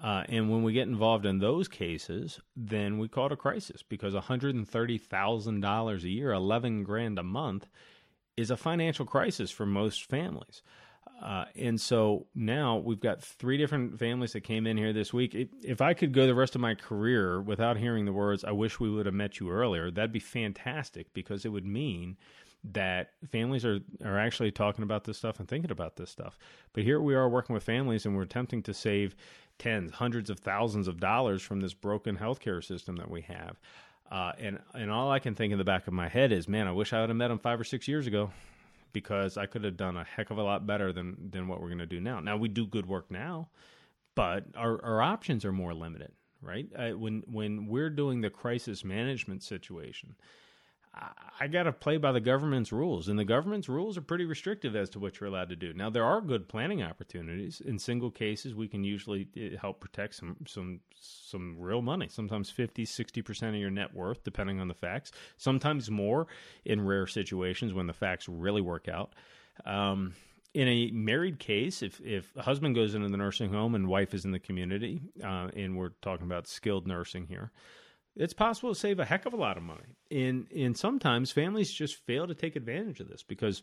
Uh, 0.03 0.25
and 0.31 0.51
when 0.51 0.63
we 0.63 0.73
get 0.73 0.89
involved 0.89 1.27
in 1.27 1.39
those 1.39 1.69
cases 1.69 2.41
then 2.57 2.99
we 2.99 3.09
call 3.09 3.27
it 3.27 3.33
a 3.33 3.37
crisis 3.37 3.83
because 3.83 4.15
$130000 4.15 6.03
a 6.03 6.09
year 6.09 6.33
11 6.33 6.83
grand 6.85 7.19
a 7.19 7.23
month 7.23 7.69
is 8.37 8.51
a 8.51 8.57
financial 8.57 9.05
crisis 9.05 9.51
for 9.51 9.67
most 9.67 10.09
families 10.09 10.63
uh, 11.21 11.45
and 11.55 11.81
so 11.81 12.27
now 12.35 12.79
we've 12.79 13.01
got 13.01 13.23
three 13.23 13.57
different 13.57 13.99
families 13.99 14.33
that 14.33 14.43
came 14.43 14.67
in 14.67 14.77
here 14.77 14.93
this 14.93 15.13
week. 15.13 15.37
If 15.63 15.81
I 15.81 15.95
could 15.95 16.13
go 16.13 16.27
the 16.27 16.35
rest 16.35 16.55
of 16.55 16.61
my 16.61 16.75
career 16.75 17.41
without 17.41 17.77
hearing 17.77 18.05
the 18.05 18.13
words, 18.13 18.45
I 18.45 18.53
wish 18.53 18.81
we 18.81 18.91
would 18.91 19.07
have 19.07 19.15
met 19.15 19.39
you 19.39 19.51
earlier, 19.51 19.91
that'd 19.91 20.13
be 20.13 20.19
fantastic 20.19 21.13
because 21.15 21.45
it 21.45 21.51
would 21.51 21.67
mean 21.67 22.17
that 22.65 23.11
families 23.31 23.65
are, 23.65 23.81
are 24.05 24.19
actually 24.19 24.51
talking 24.51 24.85
about 24.85 25.05
this 25.05 25.19
stuff 25.19 25.41
and 25.41 25.49
thinking 25.49 25.71
about 25.71 25.97
this 25.97 26.11
stuff. 26.11 26.39
But 26.73 26.85
here 26.85 27.01
we 27.01 27.15
are 27.15 27.29
working 27.29 27.55
with 27.55 27.65
families 27.65 28.07
and 28.07 28.15
we're 28.15 28.23
attempting 28.23 28.63
to 28.65 28.75
save 28.75 29.17
tens, 29.59 29.93
hundreds 29.93 30.31
of 30.31 30.39
thousands 30.39 30.89
of 30.89 31.01
dollars 31.01 31.43
from 31.43 31.61
this 31.61 31.75
broken 31.75 32.17
healthcare 32.17 32.65
system 32.65 32.97
that 32.97 33.11
we 33.11 33.23
have. 33.23 33.61
Uh, 34.11 34.33
and 34.39 34.59
and 34.75 34.91
all 34.91 35.11
I 35.11 35.19
can 35.19 35.35
think 35.35 35.53
in 35.53 35.59
the 35.59 35.65
back 35.65 35.87
of 35.87 35.95
my 35.95 36.07
head 36.07 36.33
is, 36.33 36.47
man, 36.47 36.69
I 36.69 36.73
wish 36.73 36.93
I 36.93 37.01
would 37.01 37.09
have 37.09 37.17
met 37.17 37.29
them 37.29 37.39
five 37.39 37.59
or 37.59 37.65
six 37.65 37.89
years 37.89 38.07
ago 38.07 38.31
because 38.93 39.37
I 39.37 39.47
could 39.47 39.65
have 39.65 39.77
done 39.77 39.97
a 39.97 40.05
heck 40.05 40.31
of 40.31 40.39
a 40.39 40.43
lot 40.43 40.67
better 40.67 40.93
than 40.93 41.31
than 41.31 41.49
what 41.49 41.61
we're 41.61 41.69
going 41.69 41.79
to 41.79 41.87
do 41.87 42.01
now. 42.01 42.21
Now 42.21 42.37
we 42.37 42.49
do 42.49 42.67
good 42.67 42.87
work 42.87 43.11
now, 43.11 43.49
but 44.15 44.45
our 44.57 44.83
our 44.85 45.03
options 45.03 45.45
are 45.45 45.53
more 45.53 45.75
limited, 45.75 46.13
right? 46.41 46.69
Uh, 46.77 46.91
when 46.91 47.23
when 47.27 47.67
we're 47.67 47.91
doing 47.91 48.21
the 48.21 48.31
crisis 48.31 48.85
management 48.85 49.43
situation, 49.43 50.15
I 50.95 51.47
got 51.47 51.63
to 51.63 51.73
play 51.73 51.97
by 51.97 52.13
the 52.13 52.21
government's 52.21 52.71
rules, 52.71 53.09
and 53.09 53.19
the 53.19 53.25
government's 53.25 53.69
rules 53.69 53.97
are 53.97 54.03
pretty 54.03 54.27
restrictive 54.27 54.77
as 54.77 54.91
to 54.91 54.99
what 54.99 55.19
you're 55.19 55.29
allowed 55.29 55.49
to 55.49 55.57
do. 55.57 55.73
Now, 55.73 55.89
there 55.89 56.05
are 56.05 56.21
good 56.21 56.49
planning 56.49 56.83
opportunities. 56.83 57.63
In 57.63 57.79
single 57.79 58.11
cases, 58.11 58.55
we 58.55 58.69
can 58.69 58.85
usually 58.85 59.29
eh, 59.37 59.57
help 59.59 59.81
protect 59.81 60.17
some 60.17 60.37
some 60.47 60.81
some 61.01 61.57
real 61.59 61.81
money. 61.81 62.09
Sometimes 62.09 62.51
50, 62.51 62.85
60 62.85 63.23
percent 63.23 63.55
of 63.55 63.61
your 63.61 63.71
net 63.71 63.95
worth, 63.95 64.23
depending 64.23 64.61
on 64.61 64.69
the 64.69 64.75
facts. 64.75 65.13
Sometimes 65.39 65.91
more 65.91 66.27
in 66.65 66.85
rare 66.85 67.07
situations 67.07 67.73
when 67.73 67.87
the 67.87 67.95
facts 67.95 68.29
really 68.29 68.61
work 68.61 68.87
out. 68.89 69.15
Um, 69.65 70.13
in 70.53 70.69
a 70.69 70.91
married 70.91 71.39
case, 71.39 71.83
if 71.83 72.01
if 72.03 72.37
a 72.37 72.43
husband 72.43 72.75
goes 72.75 72.95
into 72.95 73.09
the 73.09 73.17
nursing 73.17 73.51
home 73.51 73.75
and 73.75 73.89
wife 73.89 74.13
is 74.13 74.27
in 74.27 74.31
the 74.31 74.39
community, 74.39 75.01
uh, 75.25 75.49
and 75.57 75.79
we're 75.79 75.93
talking 76.03 76.27
about 76.27 76.47
skilled 76.47 76.87
nursing 76.87 77.27
here 77.27 77.51
it's 78.17 78.35
possible 78.35 78.75
to 78.75 78.79
save 78.79 79.01
a 79.01 79.05
heck 79.05 79.27
of 79.27 79.33
a 79.33 79.37
lot 79.37 79.57
of 79.57 79.63
money. 79.63 79.97
And 80.11 80.47
and 80.55 80.77
sometimes 80.77 81.33
families 81.33 81.73
just 81.73 81.97
fail 82.07 82.27
to 82.27 82.35
take 82.35 82.57
advantage 82.57 83.01
of 83.01 83.09
this 83.09 83.23
because 83.23 83.63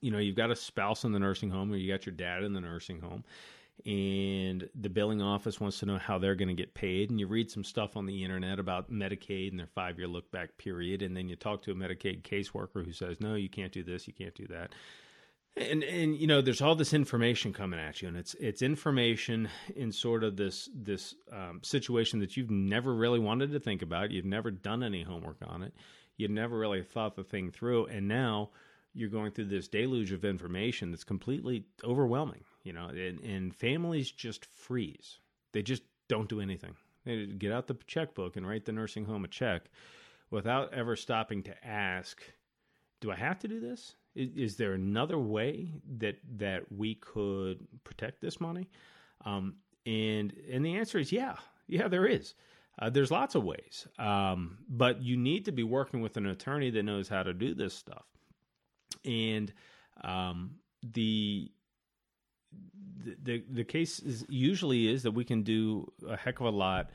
you 0.00 0.10
know, 0.10 0.18
you've 0.18 0.36
got 0.36 0.50
a 0.50 0.56
spouse 0.56 1.04
in 1.04 1.12
the 1.12 1.18
nursing 1.18 1.50
home 1.50 1.72
or 1.72 1.76
you 1.76 1.92
got 1.92 2.06
your 2.06 2.14
dad 2.14 2.44
in 2.44 2.52
the 2.52 2.60
nursing 2.60 3.00
home 3.00 3.24
and 3.84 4.68
the 4.80 4.88
billing 4.88 5.20
office 5.20 5.60
wants 5.60 5.78
to 5.80 5.86
know 5.86 5.98
how 5.98 6.18
they're 6.18 6.34
going 6.34 6.48
to 6.48 6.54
get 6.54 6.74
paid 6.74 7.10
and 7.10 7.18
you 7.18 7.26
read 7.26 7.50
some 7.50 7.64
stuff 7.64 7.96
on 7.96 8.06
the 8.06 8.22
internet 8.22 8.58
about 8.58 8.92
Medicaid 8.92 9.50
and 9.50 9.58
their 9.58 9.68
5-year 9.76 10.06
look 10.06 10.30
back 10.30 10.56
period 10.56 11.02
and 11.02 11.16
then 11.16 11.28
you 11.28 11.36
talk 11.36 11.62
to 11.62 11.72
a 11.72 11.74
Medicaid 11.74 12.22
caseworker 12.22 12.84
who 12.84 12.92
says, 12.92 13.20
"No, 13.20 13.34
you 13.34 13.48
can't 13.48 13.72
do 13.72 13.82
this, 13.82 14.06
you 14.06 14.12
can't 14.12 14.34
do 14.34 14.46
that." 14.48 14.72
And 15.56 15.82
and 15.82 16.16
you 16.16 16.26
know 16.26 16.40
there's 16.40 16.62
all 16.62 16.74
this 16.74 16.94
information 16.94 17.52
coming 17.52 17.78
at 17.78 18.00
you 18.00 18.08
and 18.08 18.16
it's 18.16 18.34
it's 18.34 18.62
information 18.62 19.48
in 19.76 19.92
sort 19.92 20.24
of 20.24 20.36
this 20.36 20.68
this 20.74 21.14
um, 21.30 21.60
situation 21.62 22.20
that 22.20 22.36
you've 22.36 22.50
never 22.50 22.94
really 22.94 23.18
wanted 23.18 23.52
to 23.52 23.60
think 23.60 23.82
about. 23.82 24.10
You've 24.10 24.24
never 24.24 24.50
done 24.50 24.82
any 24.82 25.02
homework 25.02 25.38
on 25.46 25.62
it. 25.62 25.74
You've 26.16 26.30
never 26.30 26.58
really 26.58 26.82
thought 26.82 27.16
the 27.16 27.24
thing 27.24 27.50
through. 27.50 27.86
And 27.86 28.08
now 28.08 28.50
you're 28.94 29.10
going 29.10 29.32
through 29.32 29.46
this 29.46 29.68
deluge 29.68 30.12
of 30.12 30.24
information 30.24 30.90
that's 30.90 31.04
completely 31.04 31.64
overwhelming 31.82 32.44
you 32.62 32.72
know 32.72 32.86
and, 32.88 33.20
and 33.20 33.54
families 33.54 34.10
just 34.10 34.46
freeze. 34.46 35.18
They 35.52 35.62
just 35.62 35.82
don't 36.08 36.28
do 36.28 36.40
anything. 36.40 36.76
They 37.04 37.26
get 37.26 37.52
out 37.52 37.66
the 37.66 37.76
checkbook 37.86 38.36
and 38.36 38.46
write 38.46 38.64
the 38.64 38.72
nursing 38.72 39.04
home 39.04 39.24
a 39.24 39.28
check 39.28 39.64
without 40.30 40.72
ever 40.72 40.96
stopping 40.96 41.42
to 41.42 41.66
ask 41.66 42.22
do 43.00 43.12
i 43.12 43.14
have 43.14 43.38
to 43.40 43.48
do 43.48 43.60
this 43.60 43.94
is, 44.14 44.30
is, 44.36 44.56
there 44.56 44.72
another 44.72 45.18
way 45.18 45.72
that 45.98 46.16
that 46.36 46.70
we 46.70 46.94
could 46.96 47.66
protect 47.84 48.20
this 48.20 48.40
money? 48.40 48.68
Um, 49.24 49.54
and 49.86 50.32
and 50.50 50.64
the 50.64 50.76
answer 50.76 50.98
is 50.98 51.12
yeah, 51.12 51.36
yeah, 51.66 51.88
there 51.88 52.06
is. 52.06 52.34
Uh, 52.78 52.88
there's 52.88 53.10
lots 53.10 53.34
of 53.34 53.44
ways, 53.44 53.86
um, 53.98 54.58
but 54.68 55.02
you 55.02 55.16
need 55.16 55.44
to 55.44 55.52
be 55.52 55.62
working 55.62 56.00
with 56.00 56.16
an 56.16 56.26
attorney 56.26 56.70
that 56.70 56.82
knows 56.82 57.06
how 57.06 57.22
to 57.22 57.34
do 57.34 57.54
this 57.54 57.74
stuff. 57.74 58.04
And 59.04 59.52
um, 60.02 60.52
the 60.82 61.50
the 63.22 63.44
the 63.50 63.64
case 63.64 63.98
is 63.98 64.24
usually 64.28 64.88
is 64.88 65.02
that 65.02 65.12
we 65.12 65.24
can 65.24 65.42
do 65.42 65.90
a 66.08 66.16
heck 66.16 66.40
of 66.40 66.46
a 66.46 66.50
lot 66.50 66.90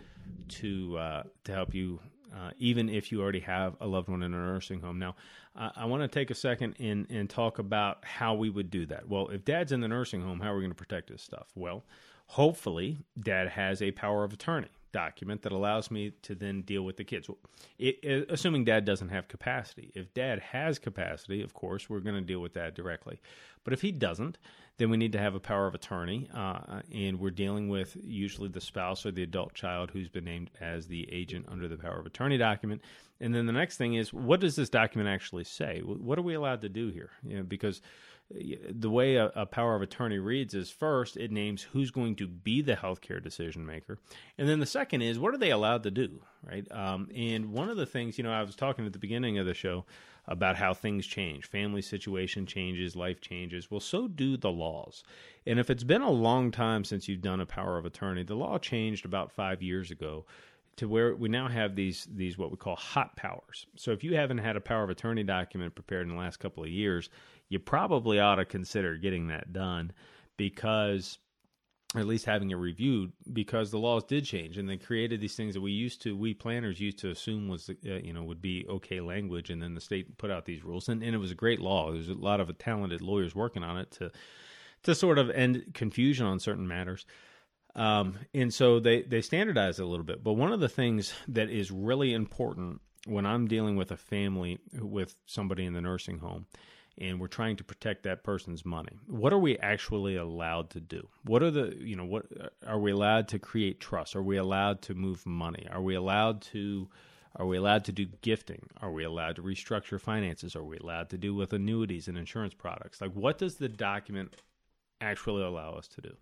to 0.49 0.97
uh, 0.97 1.23
to 1.43 1.51
help 1.51 1.73
you 1.73 1.99
uh, 2.35 2.51
even 2.57 2.89
if 2.89 3.11
you 3.11 3.21
already 3.21 3.39
have 3.41 3.75
a 3.81 3.87
loved 3.87 4.09
one 4.09 4.23
in 4.23 4.33
a 4.33 4.37
nursing 4.37 4.81
home. 4.81 4.99
Now, 4.99 5.15
uh, 5.55 5.69
I 5.75 5.85
want 5.85 6.03
to 6.03 6.07
take 6.07 6.29
a 6.29 6.35
second 6.35 6.75
and, 6.79 7.07
and 7.09 7.29
talk 7.29 7.59
about 7.59 8.03
how 8.05 8.35
we 8.35 8.49
would 8.49 8.69
do 8.69 8.85
that. 8.87 9.07
Well, 9.07 9.27
if 9.29 9.45
dad's 9.45 9.71
in 9.71 9.81
the 9.81 9.87
nursing 9.87 10.21
home, 10.21 10.39
how 10.39 10.51
are 10.51 10.55
we 10.55 10.61
going 10.61 10.71
to 10.71 10.75
protect 10.75 11.09
his 11.09 11.21
stuff? 11.21 11.47
Well, 11.55 11.83
hopefully, 12.27 12.99
dad 13.19 13.49
has 13.49 13.81
a 13.81 13.91
power 13.91 14.23
of 14.23 14.33
attorney 14.33 14.67
document 14.91 15.41
that 15.43 15.51
allows 15.51 15.91
me 15.91 16.11
to 16.23 16.35
then 16.35 16.61
deal 16.61 16.83
with 16.83 16.97
the 16.97 17.03
kids. 17.03 17.29
It, 17.77 17.99
it, 18.03 18.25
assuming 18.29 18.65
dad 18.65 18.85
doesn't 18.85 19.09
have 19.09 19.27
capacity. 19.27 19.91
If 19.95 20.13
dad 20.13 20.39
has 20.39 20.79
capacity, 20.79 21.41
of 21.41 21.53
course, 21.53 21.89
we're 21.89 21.99
going 21.99 22.15
to 22.15 22.21
deal 22.21 22.39
with 22.39 22.53
that 22.53 22.75
directly. 22.75 23.19
But 23.63 23.73
if 23.73 23.81
he 23.81 23.91
doesn't, 23.91 24.37
then 24.77 24.89
we 24.89 24.97
need 24.97 25.11
to 25.13 25.19
have 25.19 25.35
a 25.35 25.39
power 25.39 25.67
of 25.67 25.73
attorney, 25.73 26.29
uh, 26.33 26.81
and 26.93 27.19
we're 27.19 27.31
dealing 27.31 27.67
with 27.67 27.97
usually 28.03 28.47
the 28.47 28.61
spouse 28.61 29.05
or 29.05 29.11
the 29.11 29.23
adult 29.23 29.53
child 29.53 29.89
who's 29.91 30.07
been 30.07 30.25
named 30.25 30.51
as 30.61 30.87
the 30.87 31.11
agent 31.11 31.47
under 31.49 31.67
the 31.67 31.77
power 31.77 31.99
of 31.99 32.05
attorney 32.05 32.37
document. 32.37 32.81
And 33.19 33.33
then 33.33 33.47
the 33.47 33.53
next 33.53 33.77
thing 33.77 33.95
is, 33.95 34.13
what 34.13 34.39
does 34.39 34.55
this 34.55 34.69
document 34.69 35.09
actually 35.09 35.45
say? 35.45 35.81
What 35.83 36.19
are 36.19 36.23
we 36.23 36.35
allowed 36.35 36.61
to 36.61 36.69
do 36.69 36.89
here? 36.89 37.09
You 37.23 37.37
know, 37.37 37.43
because 37.43 37.81
the 38.29 38.89
way 38.89 39.15
a, 39.15 39.31
a, 39.35 39.45
power 39.45 39.75
of 39.75 39.81
attorney 39.81 40.19
reads 40.19 40.53
is 40.53 40.69
first 40.69 41.15
it 41.15 41.31
names 41.31 41.61
who's 41.61 41.91
going 41.91 42.15
to 42.17 42.27
be 42.27 42.61
the 42.61 42.75
healthcare 42.75 43.23
decision 43.23 43.65
maker, 43.65 43.99
and 44.37 44.49
then 44.49 44.59
the 44.59 44.65
second 44.65 45.01
is 45.01 45.17
what 45.17 45.33
are 45.33 45.37
they 45.37 45.51
allowed 45.51 45.83
to 45.83 45.91
do, 45.91 46.21
right? 46.43 46.69
Um, 46.71 47.09
and 47.15 47.53
one 47.53 47.69
of 47.69 47.77
the 47.77 47.85
things 47.85 48.17
you 48.17 48.25
know 48.25 48.31
I 48.31 48.43
was 48.43 48.55
talking 48.55 48.85
at 48.85 48.91
the 48.91 48.99
beginning 48.99 49.37
of 49.37 49.45
the 49.45 49.53
show 49.53 49.85
about 50.27 50.57
how 50.57 50.73
things 50.73 51.07
change, 51.07 51.45
family 51.45 51.81
situation 51.81 52.45
changes, 52.45 52.97
life 52.97 53.21
changes. 53.21 53.71
Well, 53.71 53.79
so 53.79 54.09
do 54.09 54.35
the 54.35 54.51
laws. 54.51 55.03
And 55.45 55.57
if 55.57 55.69
it's 55.69 55.85
been 55.85 56.01
a 56.01 56.11
long 56.11 56.51
time 56.51 56.83
since 56.83 57.07
you've 57.07 57.21
done 57.21 57.39
a 57.39 57.45
power 57.45 57.77
of 57.77 57.85
attorney, 57.85 58.23
the 58.23 58.35
law 58.35 58.57
changed 58.57 59.05
about 59.05 59.31
five 59.31 59.61
years 59.61 59.89
ago 59.89 60.25
to 60.77 60.87
where 60.87 61.15
we 61.15 61.27
now 61.27 61.47
have 61.47 61.75
these 61.75 62.07
these 62.13 62.37
what 62.37 62.51
we 62.51 62.57
call 62.57 62.75
hot 62.75 63.15
powers. 63.15 63.65
So 63.75 63.91
if 63.91 64.03
you 64.03 64.15
haven't 64.15 64.37
had 64.39 64.55
a 64.55 64.61
power 64.61 64.83
of 64.83 64.89
attorney 64.89 65.23
document 65.23 65.75
prepared 65.75 66.03
in 66.03 66.13
the 66.13 66.19
last 66.19 66.37
couple 66.37 66.63
of 66.63 66.69
years, 66.69 67.09
you 67.49 67.59
probably 67.59 68.19
ought 68.19 68.35
to 68.35 68.45
consider 68.45 68.97
getting 68.97 69.27
that 69.27 69.53
done 69.53 69.91
because 70.37 71.19
or 71.95 72.01
at 72.01 72.07
least 72.07 72.25
having 72.25 72.51
it 72.51 72.55
reviewed 72.55 73.13
because 73.31 73.71
the 73.71 73.79
laws 73.79 74.03
did 74.03 74.25
change 74.25 74.57
and 74.57 74.67
they 74.67 74.75
created 74.75 75.21
these 75.21 75.35
things 75.35 75.53
that 75.53 75.61
we 75.61 75.71
used 75.71 76.01
to 76.01 76.15
we 76.17 76.33
planners 76.33 76.79
used 76.79 76.99
to 76.99 77.09
assume 77.09 77.47
was 77.47 77.69
uh, 77.69 77.93
you 77.95 78.11
know 78.11 78.23
would 78.23 78.41
be 78.41 78.65
okay 78.69 78.99
language 78.99 79.49
and 79.49 79.61
then 79.61 79.73
the 79.73 79.81
state 79.81 80.17
put 80.17 80.29
out 80.29 80.45
these 80.45 80.63
rules 80.63 80.89
and, 80.89 81.01
and 81.01 81.15
it 81.15 81.19
was 81.19 81.31
a 81.31 81.35
great 81.35 81.59
law. 81.59 81.91
There's 81.91 82.09
a 82.09 82.13
lot 82.13 82.41
of 82.41 82.55
talented 82.57 83.01
lawyers 83.01 83.33
working 83.33 83.63
on 83.63 83.77
it 83.77 83.91
to 83.91 84.11
to 84.83 84.93
sort 84.93 85.17
of 85.17 85.29
end 85.29 85.71
confusion 85.73 86.25
on 86.25 86.39
certain 86.39 86.67
matters. 86.67 87.05
Um, 87.75 88.19
and 88.33 88.53
so 88.53 88.79
they 88.79 89.03
they 89.03 89.21
standardize 89.21 89.79
it 89.79 89.83
a 89.83 89.87
little 89.87 90.05
bit. 90.05 90.23
But 90.23 90.33
one 90.33 90.51
of 90.51 90.59
the 90.59 90.69
things 90.69 91.13
that 91.29 91.49
is 91.49 91.71
really 91.71 92.13
important 92.13 92.81
when 93.05 93.25
i'm 93.25 93.47
dealing 93.47 93.77
with 93.77 93.91
a 93.91 93.97
family 93.97 94.59
with 94.73 95.15
somebody 95.25 95.65
in 95.65 95.73
the 95.73 95.81
nursing 95.81 96.19
home 96.19 96.45
and 96.99 97.19
we're 97.19 97.27
trying 97.27 97.55
to 97.57 97.63
protect 97.63 98.03
that 98.03 98.23
person's 98.23 98.65
money. 98.65 98.97
What 99.07 99.33
are 99.33 99.37
we 99.37 99.57
actually 99.59 100.15
allowed 100.15 100.71
to 100.71 100.79
do? 100.79 101.07
What 101.23 101.43
are 101.43 101.51
the, 101.51 101.75
you 101.79 101.95
know, 101.95 102.05
what 102.05 102.25
are 102.65 102.79
we 102.79 102.91
allowed 102.91 103.27
to 103.29 103.39
create 103.39 103.79
trust? 103.79 104.15
Are 104.15 104.23
we 104.23 104.37
allowed 104.37 104.81
to 104.83 104.95
move 104.95 105.25
money? 105.25 105.67
Are 105.71 105.81
we 105.81 105.95
allowed 105.95 106.41
to 106.53 106.89
are 107.35 107.45
we 107.45 107.57
allowed 107.57 107.85
to 107.85 107.91
do 107.91 108.07
gifting? 108.21 108.67
Are 108.81 108.91
we 108.91 109.03
allowed 109.03 109.35
to 109.35 109.43
restructure 109.43 110.01
finances? 110.01 110.55
Are 110.55 110.63
we 110.63 110.77
allowed 110.77 111.09
to 111.11 111.19
do 111.19 111.35
with 111.35 111.53
annuities 111.53 112.07
and 112.07 112.17
insurance 112.17 112.55
products? 112.55 112.99
Like 112.99 113.13
what 113.13 113.37
does 113.37 113.55
the 113.55 113.69
document 113.69 114.33
actually 115.01 115.43
allow 115.43 115.73
us 115.73 115.87
to 115.89 116.01
do? 116.01 116.17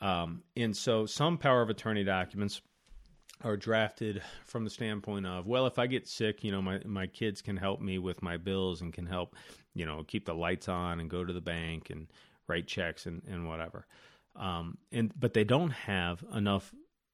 Um, 0.00 0.42
and 0.56 0.76
so 0.76 1.06
some 1.06 1.38
power 1.38 1.62
of 1.62 1.70
attorney 1.70 2.02
documents 2.02 2.60
are 3.42 3.56
drafted 3.56 4.22
from 4.46 4.64
the 4.64 4.70
standpoint 4.70 5.26
of 5.26 5.46
well 5.46 5.66
if 5.66 5.78
i 5.78 5.86
get 5.86 6.06
sick 6.06 6.44
you 6.44 6.52
know 6.52 6.62
my 6.62 6.80
my 6.84 7.06
kids 7.06 7.42
can 7.42 7.56
help 7.56 7.80
me 7.80 7.98
with 7.98 8.22
my 8.22 8.36
bills 8.36 8.80
and 8.80 8.92
can 8.92 9.04
help 9.04 9.34
you 9.74 9.84
know 9.84 10.04
keep 10.06 10.24
the 10.24 10.34
lights 10.34 10.68
on 10.68 11.00
and 11.00 11.10
go 11.10 11.24
to 11.24 11.32
the 11.32 11.40
bank 11.40 11.90
and 11.90 12.06
write 12.46 12.66
checks 12.66 13.06
and, 13.06 13.22
and 13.28 13.46
whatever. 13.46 13.86
Um, 14.36 14.78
and 14.92 15.12
but 15.18 15.34
they 15.34 15.44
don't 15.44 15.70
have 15.70 16.24
enough 16.34 16.72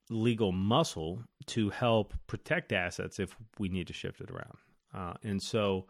legal 0.09 0.53
muscle 0.53 1.23
to 1.47 1.71
help 1.71 2.15
protect 2.27 2.73
assets 2.73 3.21
if 3.21 3.37
we 3.59 3.69
need 3.69 3.87
to 3.87 3.93
shift 3.93 4.21
it 4.21 4.31
around. 4.31 4.57
Uh, 4.93 5.15
and 5.23 5.41
so 5.41 5.87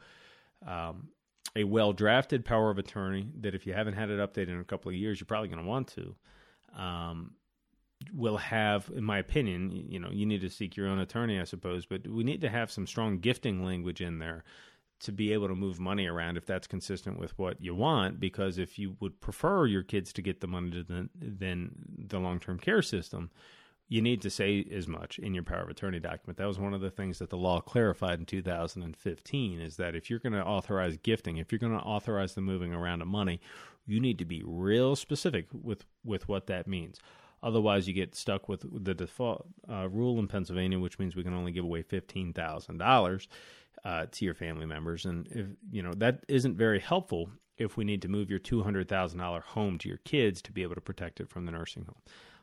um, 0.66 1.08
a 1.56 1.64
well 1.64 1.92
drafted 1.92 2.44
power 2.44 2.70
of 2.70 2.78
attorney 2.78 3.30
that 3.40 3.54
if 3.54 3.66
you 3.66 3.72
haven't 3.72 3.94
had 3.94 4.10
it 4.10 4.18
updated 4.18 4.50
in 4.50 4.60
a 4.60 4.64
couple 4.64 4.90
of 4.90 4.96
years 4.96 5.18
you're 5.18 5.26
probably 5.26 5.48
going 5.48 5.62
to 5.62 5.68
want 5.68 5.88
to 5.88 6.14
um, 6.78 7.32
will 8.14 8.38
have, 8.38 8.90
in 8.94 9.04
my 9.04 9.18
opinion, 9.18 9.70
you 9.70 9.98
know, 9.98 10.10
you 10.10 10.26
need 10.26 10.40
to 10.40 10.50
seek 10.50 10.76
your 10.76 10.88
own 10.88 10.98
attorney, 10.98 11.38
I 11.38 11.44
suppose, 11.44 11.86
but 11.86 12.06
we 12.06 12.24
need 12.24 12.40
to 12.40 12.48
have 12.48 12.70
some 12.70 12.86
strong 12.86 13.18
gifting 13.18 13.64
language 13.64 14.00
in 14.00 14.18
there 14.18 14.44
to 15.00 15.12
be 15.12 15.32
able 15.32 15.48
to 15.48 15.54
move 15.54 15.80
money 15.80 16.06
around 16.06 16.36
if 16.36 16.44
that's 16.44 16.66
consistent 16.66 17.18
with 17.18 17.36
what 17.38 17.60
you 17.60 17.74
want. 17.74 18.20
Because 18.20 18.58
if 18.58 18.78
you 18.78 18.96
would 19.00 19.20
prefer 19.20 19.66
your 19.66 19.82
kids 19.82 20.12
to 20.14 20.22
get 20.22 20.40
the 20.40 20.46
money 20.46 20.84
than 20.88 21.70
the 22.08 22.18
long 22.18 22.38
term 22.38 22.58
care 22.58 22.82
system, 22.82 23.30
you 23.88 24.00
need 24.00 24.22
to 24.22 24.30
say 24.30 24.64
as 24.72 24.86
much 24.86 25.18
in 25.18 25.34
your 25.34 25.42
power 25.42 25.62
of 25.62 25.68
attorney 25.68 25.98
document. 25.98 26.38
That 26.38 26.46
was 26.46 26.60
one 26.60 26.74
of 26.74 26.80
the 26.80 26.90
things 26.90 27.18
that 27.18 27.28
the 27.28 27.36
law 27.36 27.60
clarified 27.60 28.20
in 28.20 28.26
2015 28.26 29.60
is 29.60 29.76
that 29.76 29.96
if 29.96 30.08
you're 30.08 30.20
going 30.20 30.32
to 30.34 30.44
authorize 30.44 30.96
gifting, 30.98 31.38
if 31.38 31.50
you're 31.50 31.58
going 31.58 31.76
to 31.76 31.84
authorize 31.84 32.34
the 32.34 32.40
moving 32.40 32.72
around 32.72 33.02
of 33.02 33.08
money, 33.08 33.40
you 33.86 33.98
need 33.98 34.18
to 34.18 34.24
be 34.24 34.42
real 34.46 34.94
specific 34.94 35.46
with, 35.52 35.84
with 36.04 36.28
what 36.28 36.46
that 36.46 36.68
means. 36.68 37.00
Otherwise, 37.42 37.88
you 37.88 37.94
get 37.94 38.14
stuck 38.14 38.48
with 38.48 38.64
the 38.84 38.94
default 38.94 39.46
uh, 39.68 39.88
rule 39.88 40.18
in 40.18 40.28
Pennsylvania, 40.28 40.78
which 40.78 40.98
means 40.98 41.16
we 41.16 41.22
can 41.22 41.34
only 41.34 41.52
give 41.52 41.64
away 41.64 41.82
fifteen 41.82 42.32
thousand 42.32 42.80
uh, 42.80 42.84
dollars 42.84 43.28
to 44.10 44.24
your 44.24 44.34
family 44.34 44.66
members, 44.66 45.06
and 45.06 45.26
if 45.28 45.46
you 45.72 45.82
know 45.82 45.92
that 45.96 46.24
isn't 46.28 46.56
very 46.56 46.80
helpful 46.80 47.30
if 47.56 47.76
we 47.76 47.84
need 47.84 48.02
to 48.02 48.08
move 48.08 48.28
your 48.28 48.38
two 48.38 48.62
hundred 48.62 48.88
thousand 48.88 49.18
dollar 49.18 49.40
home 49.40 49.78
to 49.78 49.88
your 49.88 49.98
kids 49.98 50.42
to 50.42 50.52
be 50.52 50.62
able 50.62 50.74
to 50.74 50.80
protect 50.80 51.20
it 51.20 51.28
from 51.28 51.46
the 51.46 51.52
nursing 51.52 51.84
home. 51.84 52.02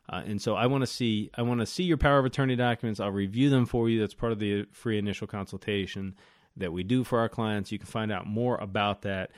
Uh, 0.10 0.24
and 0.26 0.42
so 0.42 0.56
I 0.56 0.68
want 0.68 0.82
to 0.84 0.88
see 0.88 1.30
I 1.36 1.42
want 1.42 1.60
to 1.60 1.66
see 1.66 1.84
your 1.84 1.98
power 1.98 2.20
of 2.20 2.26
attorney 2.26 2.56
documents. 2.56 3.00
I'll 3.00 3.12
review 3.12 3.50
them 3.50 3.66
for 3.66 3.90
you. 3.90 4.00
That's 4.00 4.14
part 4.14 4.32
of 4.32 4.40
the 4.40 4.66
free 4.72 4.98
initial 4.98 5.28
consultation 5.28 6.16
that 6.56 6.72
we 6.72 6.84
do 6.84 7.04
for 7.04 7.20
our 7.20 7.30
clients. 7.30 7.72
You 7.72 7.78
can 7.78 7.88
find 7.88 8.12
out 8.12 8.26
more 8.26 8.58
about 8.58 9.02
that 9.04 9.32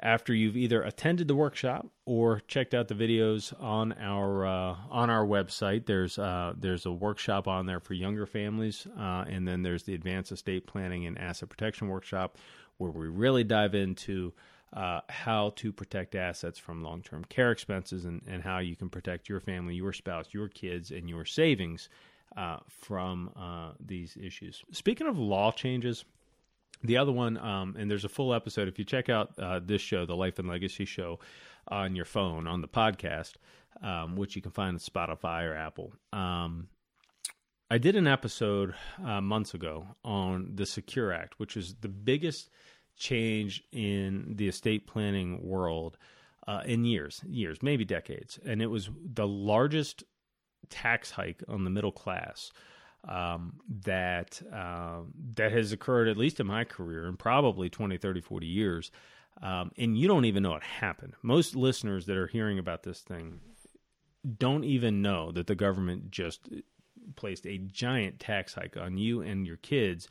after 0.00 0.32
you've 0.32 0.56
either 0.56 0.82
attended 0.82 1.26
the 1.28 1.34
workshop 1.34 1.86
or 2.04 2.40
checked 2.46 2.74
out 2.74 2.88
the 2.88 2.94
videos 2.94 3.52
on 3.60 3.92
our 3.94 4.46
uh, 4.46 4.76
on 4.90 5.10
our 5.10 5.26
website. 5.26 5.86
There's 5.86 6.18
uh, 6.18 6.54
there's 6.56 6.86
a 6.86 6.92
workshop 6.92 7.48
on 7.48 7.66
there 7.66 7.80
for 7.80 7.94
younger 7.94 8.26
families, 8.26 8.86
uh, 8.98 9.24
and 9.28 9.46
then 9.46 9.62
there's 9.62 9.82
the 9.82 9.94
advanced 9.94 10.32
estate 10.32 10.66
planning 10.66 11.06
and 11.06 11.18
asset 11.18 11.48
protection 11.48 11.88
workshop, 11.88 12.36
where 12.76 12.90
we 12.90 13.08
really 13.08 13.44
dive 13.44 13.74
into 13.74 14.32
uh, 14.72 15.00
how 15.08 15.52
to 15.56 15.72
protect 15.72 16.14
assets 16.14 16.58
from 16.58 16.82
long 16.82 17.02
term 17.02 17.24
care 17.24 17.50
expenses 17.50 18.04
and, 18.04 18.22
and 18.26 18.42
how 18.42 18.58
you 18.58 18.76
can 18.76 18.88
protect 18.88 19.28
your 19.28 19.40
family, 19.40 19.74
your 19.74 19.92
spouse, 19.92 20.26
your 20.30 20.48
kids, 20.48 20.90
and 20.90 21.08
your 21.08 21.24
savings 21.24 21.88
uh, 22.36 22.58
from 22.68 23.30
uh, 23.36 23.72
these 23.84 24.16
issues. 24.20 24.62
Speaking 24.70 25.06
of 25.06 25.18
law 25.18 25.50
changes 25.50 26.04
the 26.82 26.96
other 26.96 27.12
one, 27.12 27.36
um, 27.38 27.76
and 27.78 27.90
there's 27.90 28.04
a 28.04 28.08
full 28.08 28.32
episode. 28.34 28.68
If 28.68 28.78
you 28.78 28.84
check 28.84 29.08
out 29.08 29.38
uh, 29.38 29.60
this 29.64 29.80
show, 29.80 30.06
the 30.06 30.16
Life 30.16 30.38
and 30.38 30.48
Legacy 30.48 30.84
Show, 30.84 31.18
on 31.70 31.94
your 31.94 32.04
phone 32.04 32.46
on 32.46 32.60
the 32.60 32.68
podcast, 32.68 33.34
um, 33.82 34.16
which 34.16 34.34
you 34.34 34.42
can 34.42 34.50
find 34.50 34.74
on 34.74 34.78
Spotify 34.78 35.44
or 35.44 35.54
Apple. 35.54 35.92
Um, 36.12 36.68
I 37.70 37.78
did 37.78 37.96
an 37.96 38.06
episode 38.06 38.74
uh, 39.04 39.20
months 39.20 39.54
ago 39.54 39.86
on 40.04 40.52
the 40.54 40.64
Secure 40.64 41.12
Act, 41.12 41.38
which 41.38 41.56
is 41.56 41.74
the 41.80 41.88
biggest 41.88 42.48
change 42.96 43.62
in 43.70 44.34
the 44.36 44.48
estate 44.48 44.86
planning 44.86 45.46
world 45.46 45.98
uh, 46.46 46.62
in 46.64 46.84
years, 46.84 47.22
years, 47.28 47.62
maybe 47.62 47.84
decades, 47.84 48.38
and 48.44 48.62
it 48.62 48.68
was 48.68 48.88
the 49.04 49.26
largest 49.26 50.02
tax 50.70 51.10
hike 51.10 51.42
on 51.46 51.64
the 51.64 51.70
middle 51.70 51.92
class 51.92 52.50
um, 53.08 53.54
that 53.84 54.40
uh, 54.52 55.00
that 55.34 55.52
has 55.52 55.72
occurred 55.72 56.08
at 56.08 56.16
least 56.16 56.40
in 56.40 56.46
my 56.46 56.64
career 56.64 57.06
in 57.06 57.16
probably 57.16 57.68
20 57.68 57.96
30 57.96 58.20
40 58.20 58.46
years. 58.46 58.90
Um, 59.40 59.70
and 59.78 59.96
you 59.96 60.08
don't 60.08 60.24
even 60.24 60.42
know 60.42 60.56
it 60.56 60.64
happened. 60.64 61.14
Most 61.22 61.54
listeners 61.54 62.06
that 62.06 62.16
are 62.16 62.26
hearing 62.26 62.58
about 62.58 62.82
this 62.82 63.00
thing 63.00 63.40
don't 64.36 64.64
even 64.64 65.00
know 65.00 65.30
that 65.30 65.46
the 65.46 65.54
government 65.54 66.10
just 66.10 66.48
placed 67.16 67.46
a 67.46 67.58
giant 67.58 68.18
tax 68.20 68.54
hike 68.54 68.76
on 68.76 68.98
you 68.98 69.20
and 69.22 69.46
your 69.46 69.56
kids 69.56 70.08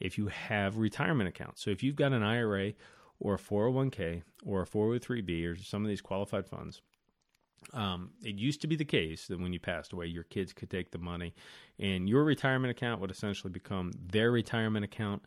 if 0.00 0.16
you 0.16 0.28
have 0.28 0.78
retirement 0.78 1.28
accounts. 1.28 1.62
So 1.62 1.70
if 1.70 1.82
you've 1.82 1.94
got 1.94 2.12
an 2.12 2.22
ira 2.22 2.72
or 3.20 3.34
a 3.34 3.38
401k 3.38 4.22
or 4.44 4.62
a 4.62 4.66
403b 4.66 5.46
or 5.46 5.56
some 5.56 5.84
of 5.84 5.88
these 5.88 6.00
qualified 6.00 6.46
funds 6.46 6.80
um, 7.72 8.10
it 8.22 8.36
used 8.36 8.60
to 8.62 8.66
be 8.66 8.76
the 8.76 8.84
case 8.84 9.26
that 9.28 9.40
when 9.40 9.52
you 9.52 9.60
passed 9.60 9.92
away, 9.92 10.06
your 10.06 10.24
kids 10.24 10.52
could 10.52 10.70
take 10.70 10.90
the 10.90 10.98
money, 10.98 11.34
and 11.78 12.08
your 12.08 12.24
retirement 12.24 12.70
account 12.70 13.00
would 13.00 13.10
essentially 13.10 13.52
become 13.52 13.92
their 14.10 14.30
retirement 14.30 14.84
account. 14.84 15.22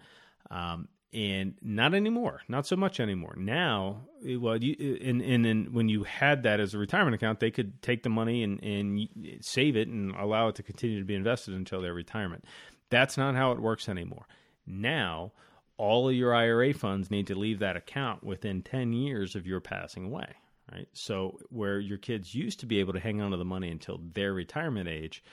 Um, 0.50 0.88
and 1.14 1.54
not 1.62 1.94
anymore, 1.94 2.42
not 2.48 2.66
so 2.66 2.76
much 2.76 3.00
anymore. 3.00 3.36
Now, 3.38 4.02
well, 4.26 4.58
you, 4.58 4.98
and, 5.00 5.22
and 5.22 5.46
and 5.46 5.72
when 5.72 5.88
you 5.88 6.04
had 6.04 6.42
that 6.44 6.60
as 6.60 6.74
a 6.74 6.80
retirement 6.80 7.14
account, 7.14 7.40
they 7.40 7.52
could 7.52 7.84
take 7.84 8.02
the 8.02 8.10
money 8.10 8.44
and 8.44 8.62
and 8.64 9.08
save 9.42 9.78
it 9.78 9.88
and 9.88 10.12
allow 10.16 10.48
it 10.48 10.56
to 10.56 10.64
continue 10.64 11.00
to 11.00 11.06
be 11.06 11.14
invested 11.14 11.54
until 11.54 11.82
their 11.82 11.94
retirement. 11.94 12.46
That's 12.90 13.16
not 13.16 13.36
how 13.36 13.52
it 13.52 13.60
works 13.60 13.88
anymore. 13.88 14.26
Now, 14.66 15.34
all 15.78 16.10
of 16.10 16.16
your 16.16 16.34
IRA 16.34 16.74
funds 16.74 17.12
need 17.12 17.28
to 17.28 17.36
leave 17.36 17.60
that 17.60 17.78
account 17.78 18.24
within 18.24 18.64
ten 18.64 18.92
years 18.92 19.36
of 19.36 19.46
your 19.46 19.60
passing 19.60 20.06
away 20.06 20.34
right? 20.72 20.88
So 20.94 21.40
where 21.50 21.80
your 21.80 21.98
kids 21.98 22.34
used 22.34 22.60
to 22.62 22.66
be 22.66 22.80
able 22.80 22.94
to 22.94 23.00
hang 23.00 23.22
on 23.22 23.32
to 23.32 23.38
the 23.38 23.46
money 23.46 23.70
until 23.70 24.00
their 24.14 24.34
retirement 24.34 24.88
age, 24.88 25.24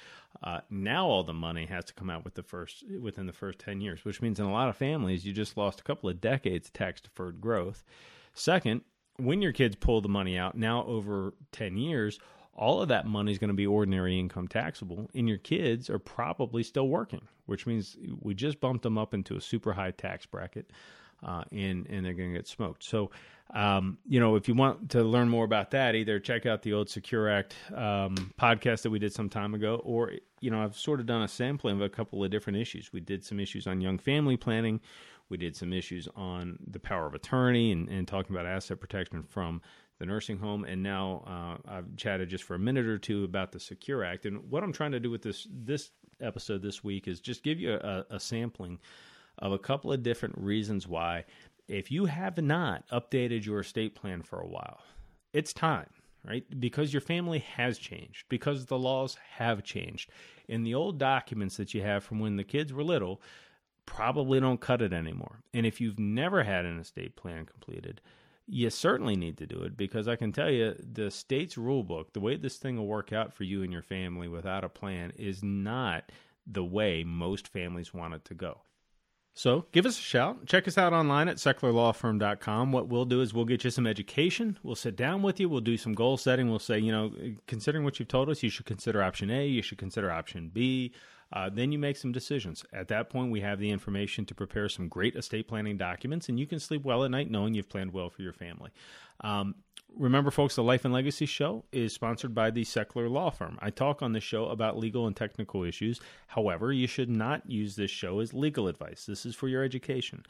uh, 0.43 0.61
now 0.71 1.07
all 1.07 1.23
the 1.25 1.33
money 1.33 1.67
has 1.67 1.85
to 1.87 1.95
come 1.95 2.11
out 2.11 2.25
with 2.25 2.35
the 2.35 2.43
first 2.43 2.85
within 3.01 3.27
the 3.27 3.33
first 3.33 3.59
ten 3.59 3.81
years, 3.81 4.05
which 4.05 4.23
means 4.23 4.41
in 4.41 4.47
a 4.47 4.53
lot 4.53 4.69
of 4.69 4.77
families 4.77 5.25
you 5.25 5.33
just 5.33 5.57
lost 5.57 5.81
a 5.81 5.85
couple 5.85 6.09
of 6.09 6.21
decades 6.21 6.69
of 6.69 6.73
tax 6.73 7.01
deferred 7.01 7.41
growth. 7.41 7.85
Second, 8.33 8.83
when 9.17 9.43
your 9.43 9.53
kids 9.53 9.77
pull 9.77 10.01
the 10.01 10.09
money 10.09 10.39
out 10.39 10.57
now 10.57 10.85
over 10.85 11.35
ten 11.53 11.77
years. 11.77 12.19
All 12.53 12.83
of 12.83 12.89
that 12.89 13.07
money 13.07 13.33
is 13.33 13.39
going 13.39 13.49
to 13.49 13.55
be 13.55 13.67
ordinary 13.67 14.19
income 14.19 14.47
taxable, 14.47 15.09
and 15.15 15.27
your 15.27 15.39
kids 15.39 15.89
are 15.89 16.01
probably 16.01 16.63
still 16.63 16.89
working, 16.89 17.23
which 17.47 17.65
means 17.67 17.97
we 18.21 18.35
just 18.35 18.61
bumped 18.61 18.83
them 18.83 18.99
up 18.99 19.15
into 19.15 19.37
a 19.37 19.41
super 19.41 19.73
high 19.73 19.93
tax 19.93 20.27
bracket, 20.27 20.71
uh, 21.23 21.45
and 21.53 21.87
and 21.89 22.05
they're 22.05 22.15
going 22.15 22.33
to 22.33 22.39
get 22.39 22.47
smoked. 22.47 22.85
So 22.85 23.11
um, 23.53 23.99
you 24.07 24.21
know, 24.21 24.37
if 24.37 24.47
you 24.47 24.55
want 24.55 24.91
to 24.91 25.03
learn 25.03 25.29
more 25.29 25.45
about 25.45 25.73
that, 25.73 25.95
either 25.95 26.21
check 26.21 26.47
out 26.47 26.63
the 26.63 26.73
old 26.73 26.89
Secure 26.89 27.29
Act 27.29 27.57
um, 27.75 28.33
podcast 28.39 28.83
that 28.83 28.91
we 28.91 28.99
did 28.99 29.13
some 29.13 29.29
time 29.29 29.55
ago, 29.55 29.81
or 29.85 30.13
you 30.41 30.51
know, 30.51 30.63
I've 30.63 30.77
sort 30.77 31.01
of 31.01 31.07
done 31.07 31.23
a 31.23 31.29
sampling 31.29 31.77
of 31.77 31.83
a 31.83 31.89
couple 31.89 32.23
of 32.23 32.31
different 32.31 32.59
issues. 32.59 32.93
We 32.93 33.01
did 33.01 33.25
some 33.25 33.41
issues 33.41 33.67
on 33.67 33.81
young 33.81 33.99
family 33.99 34.37
planning. 34.37 34.81
We 35.29 35.37
did 35.37 35.57
some 35.57 35.73
issues 35.73 36.09
on 36.17 36.59
the 36.67 36.81
power 36.81 37.07
of 37.07 37.15
attorney 37.15 37.73
and, 37.73 37.89
and 37.89 38.07
talking 38.07 38.35
about 38.35 38.47
asset 38.47 38.81
protection 38.81 39.23
from 39.23 39.63
the 39.99 40.07
nursing 40.07 40.39
home. 40.39 40.65
And 40.65 40.83
now 40.83 41.25
uh, 41.27 41.71
I've 41.71 41.97
chatted 41.97 42.29
just 42.29 42.45
for 42.45 42.55
a 42.55 42.59
minute 42.59 42.87
or 42.87 42.99
two 42.99 43.25
about 43.25 43.53
the 43.53 43.61
Secure 43.61 44.05
Act. 44.05 44.27
And 44.27 44.51
what 44.51 44.63
I'm 44.63 44.73
trying 44.73 44.93
to 44.93 45.01
do 45.01 45.11
with 45.11 45.23
this 45.23 45.47
this 45.53 45.91
episode 46.21 46.63
this 46.63 46.85
week 46.85 47.09
is 47.09 47.21
just 47.21 47.43
give 47.43 47.59
you 47.59 47.75
a, 47.75 48.05
a 48.11 48.21
sampling 48.21 48.79
of 49.39 49.53
a 49.53 49.59
couple 49.59 49.93
of 49.93 50.03
different 50.03 50.37
reasons 50.39 50.87
why 50.87 51.25
if 51.69 51.91
you 51.91 52.07
have 52.07 52.37
not 52.39 52.85
updated 52.89 53.47
your 53.47 53.61
estate 53.61 53.95
plan 53.95 54.23
for 54.23 54.41
a 54.41 54.49
while, 54.49 54.81
it's 55.33 55.53
time, 55.53 55.89
right? 56.27 56.45
Because 56.59 56.93
your 56.93 57.01
family 57.01 57.39
has 57.39 57.79
changed, 57.79 58.25
because 58.29 58.67
the 58.67 58.79
laws 58.79 59.17
have 59.37 59.63
changed. 59.63 60.11
And 60.49 60.67
the 60.67 60.75
old 60.75 60.99
documents 60.99 61.57
that 61.59 61.73
you 61.73 61.83
have 61.83 62.03
from 62.03 62.19
when 62.19 62.37
the 62.37 62.45
kids 62.45 62.73
were 62.73 62.83
little 62.83 63.23
probably 63.87 64.41
don't 64.41 64.61
cut 64.61 64.83
it 64.83 64.93
anymore. 64.93 65.43
And 65.55 65.65
if 65.65 65.81
you've 65.81 65.99
never 65.99 66.43
had 66.43 66.65
an 66.65 66.81
estate 66.81 67.15
plan 67.15 67.47
completed, 67.47 68.01
you 68.47 68.69
certainly 68.69 69.15
need 69.15 69.37
to 69.39 69.47
do 69.47 69.63
it 69.63 69.77
because 69.77 70.09
I 70.09 70.17
can 70.17 70.33
tell 70.33 70.51
you 70.51 70.75
the 70.81 71.11
state's 71.11 71.57
rule 71.57 71.85
book, 71.85 72.13
the 72.13 72.21
way 72.21 72.37
this 72.37 72.57
thing 72.57 72.77
will 72.77 72.87
work 72.89 73.13
out 73.13 73.33
for 73.33 73.45
you 73.45 73.63
and 73.63 73.73
your 73.73 73.83
family 73.83 74.27
without 74.27 74.65
a 74.65 74.69
plan 74.69 75.13
is 75.17 75.45
not 75.45 76.11
the 76.47 76.65
way 76.65 77.05
most 77.05 77.47
families 77.47 77.95
want 77.95 78.15
it 78.15 78.25
to 78.25 78.35
go. 78.35 78.63
So 79.35 79.67
give 79.73 79.87
us 79.87 79.99
a 79.99 80.03
shout. 80.03 80.47
Check 80.47 80.69
us 80.69 80.77
out 80.77 80.93
online 80.93 81.29
at 81.29 81.37
sechlerlawfirm.com. 81.37 82.73
What 82.73 82.89
we'll 82.89 83.05
do 83.05 83.21
is 83.21 83.33
we'll 83.33 83.45
get 83.45 83.65
you 83.65 83.71
some 83.71 83.87
education. 83.87 84.59
We'll 84.63 84.75
sit 84.75 84.97
down 84.97 85.23
with 85.23 85.41
you. 85.41 85.49
We'll 85.49 85.61
do 85.61 85.77
some 85.77 85.93
goal 85.93 86.17
setting. 86.17 86.51
We'll 86.51 86.59
say, 86.59 86.79
you 86.79 86.93
know, 86.93 87.13
considering 87.47 87.85
what 87.85 87.99
you've 87.99 88.09
told 88.09 88.29
us, 88.29 88.43
you 88.43 88.51
should 88.51 88.67
consider 88.67 89.03
option 89.03 89.31
A, 89.31 89.47
you 89.47 89.63
should 89.63 89.79
consider 89.79 90.11
option 90.11 90.51
B. 90.53 90.93
Uh, 91.33 91.49
then 91.49 91.71
you 91.73 91.79
make 91.79 91.97
some 91.97 92.13
decisions. 92.13 92.65
At 92.73 92.89
that 92.89 93.09
point, 93.09 93.31
we 93.31 93.41
have 93.41 93.59
the 93.59 93.71
information 93.71 94.25
to 94.27 94.35
prepare 94.35 94.69
some 94.69 94.89
great 94.89 95.15
estate 95.15 95.47
planning 95.49 95.77
documents, 95.77 96.29
and 96.29 96.39
you 96.39 96.47
can 96.47 96.59
sleep 96.59 96.85
well 96.85 97.05
at 97.05 97.11
night 97.11 97.31
knowing 97.31 97.55
you've 97.55 97.69
planned 97.69 97.93
well 97.93 98.11
for 98.11 98.23
your 98.23 98.33
family. 98.33 98.71
Um, 99.23 99.55
remember, 99.97 100.31
folks, 100.31 100.57
the 100.57 100.63
Life 100.63 100.85
and 100.85 100.95
Legacy 100.95 101.27
Show 101.27 101.65
is 101.73 101.93
sponsored 101.93 102.35
by 102.35 102.51
the 102.51 102.65
Sechler 102.65 103.11
Law 103.11 103.31
Firm. 103.31 103.59
I 103.61 103.71
talk 103.71 104.03
on 104.03 104.13
this 104.13 104.25
show 104.25 104.47
about 104.47 104.79
legal 104.79 105.07
and 105.07 105.15
technical 105.15 105.63
issues. 105.63 106.01
However, 106.27 106.73
you 106.73 106.87
should 106.87 107.11
not 107.11 107.49
use 107.49 107.77
this 107.77 107.91
show 107.91 108.21
as 108.21 108.35
legal 108.35 108.67
advice. 108.67 109.05
This 109.07 109.25
is 109.25 109.35
for 109.35 109.49
your 109.49 109.63
education. 109.63 110.25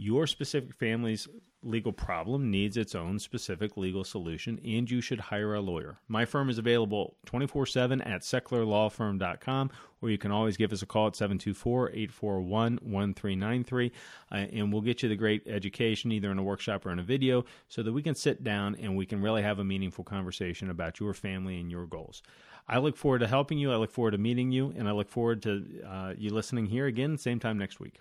Your 0.00 0.28
specific 0.28 0.76
family's 0.76 1.26
legal 1.64 1.92
problem 1.92 2.52
needs 2.52 2.76
its 2.76 2.94
own 2.94 3.18
specific 3.18 3.76
legal 3.76 4.04
solution, 4.04 4.60
and 4.64 4.88
you 4.88 5.00
should 5.00 5.18
hire 5.18 5.54
a 5.54 5.60
lawyer. 5.60 5.98
My 6.06 6.24
firm 6.24 6.50
is 6.50 6.58
available 6.58 7.16
24 7.26 7.66
7 7.66 8.00
at 8.02 8.20
sechlerlawfirm.com, 8.20 9.70
or 10.00 10.08
you 10.08 10.16
can 10.16 10.30
always 10.30 10.56
give 10.56 10.72
us 10.72 10.82
a 10.82 10.86
call 10.86 11.08
at 11.08 11.16
724 11.16 11.88
841 11.88 12.78
1393, 12.80 13.92
uh, 14.30 14.34
and 14.36 14.72
we'll 14.72 14.82
get 14.82 15.02
you 15.02 15.08
the 15.08 15.16
great 15.16 15.42
education 15.48 16.12
either 16.12 16.30
in 16.30 16.38
a 16.38 16.44
workshop 16.44 16.86
or 16.86 16.92
in 16.92 17.00
a 17.00 17.02
video 17.02 17.44
so 17.66 17.82
that 17.82 17.92
we 17.92 18.00
can 18.00 18.14
sit 18.14 18.44
down 18.44 18.76
and 18.76 18.96
we 18.96 19.04
can 19.04 19.20
really 19.20 19.42
have 19.42 19.58
a 19.58 19.64
meaningful 19.64 20.04
conversation 20.04 20.70
about 20.70 21.00
your 21.00 21.12
family 21.12 21.58
and 21.58 21.72
your 21.72 21.86
goals. 21.86 22.22
I 22.68 22.78
look 22.78 22.96
forward 22.96 23.20
to 23.20 23.26
helping 23.26 23.58
you. 23.58 23.72
I 23.72 23.76
look 23.76 23.90
forward 23.90 24.12
to 24.12 24.18
meeting 24.18 24.52
you, 24.52 24.72
and 24.76 24.88
I 24.88 24.92
look 24.92 25.08
forward 25.08 25.42
to 25.42 25.64
uh, 25.86 26.12
you 26.18 26.30
listening 26.30 26.66
here 26.66 26.86
again, 26.86 27.16
same 27.16 27.40
time 27.40 27.58
next 27.58 27.80
week. 27.80 27.94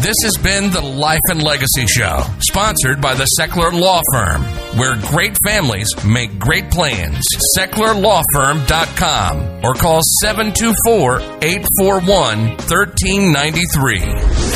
This 0.00 0.16
has 0.22 0.36
been 0.42 0.70
the 0.70 0.80
Life 0.80 1.20
and 1.28 1.42
Legacy 1.42 1.86
Show, 1.86 2.22
sponsored 2.38 3.00
by 3.00 3.14
the 3.14 3.26
Sechler 3.38 3.72
Law 3.72 4.02
Firm, 4.12 4.42
where 4.78 4.96
great 4.96 5.36
families 5.46 5.88
make 6.04 6.38
great 6.38 6.70
plans. 6.70 7.24
SechlerLawFirm.com 7.56 9.64
or 9.64 9.74
call 9.74 10.00
724 10.22 11.20
841 11.42 12.56
1393. 12.56 14.49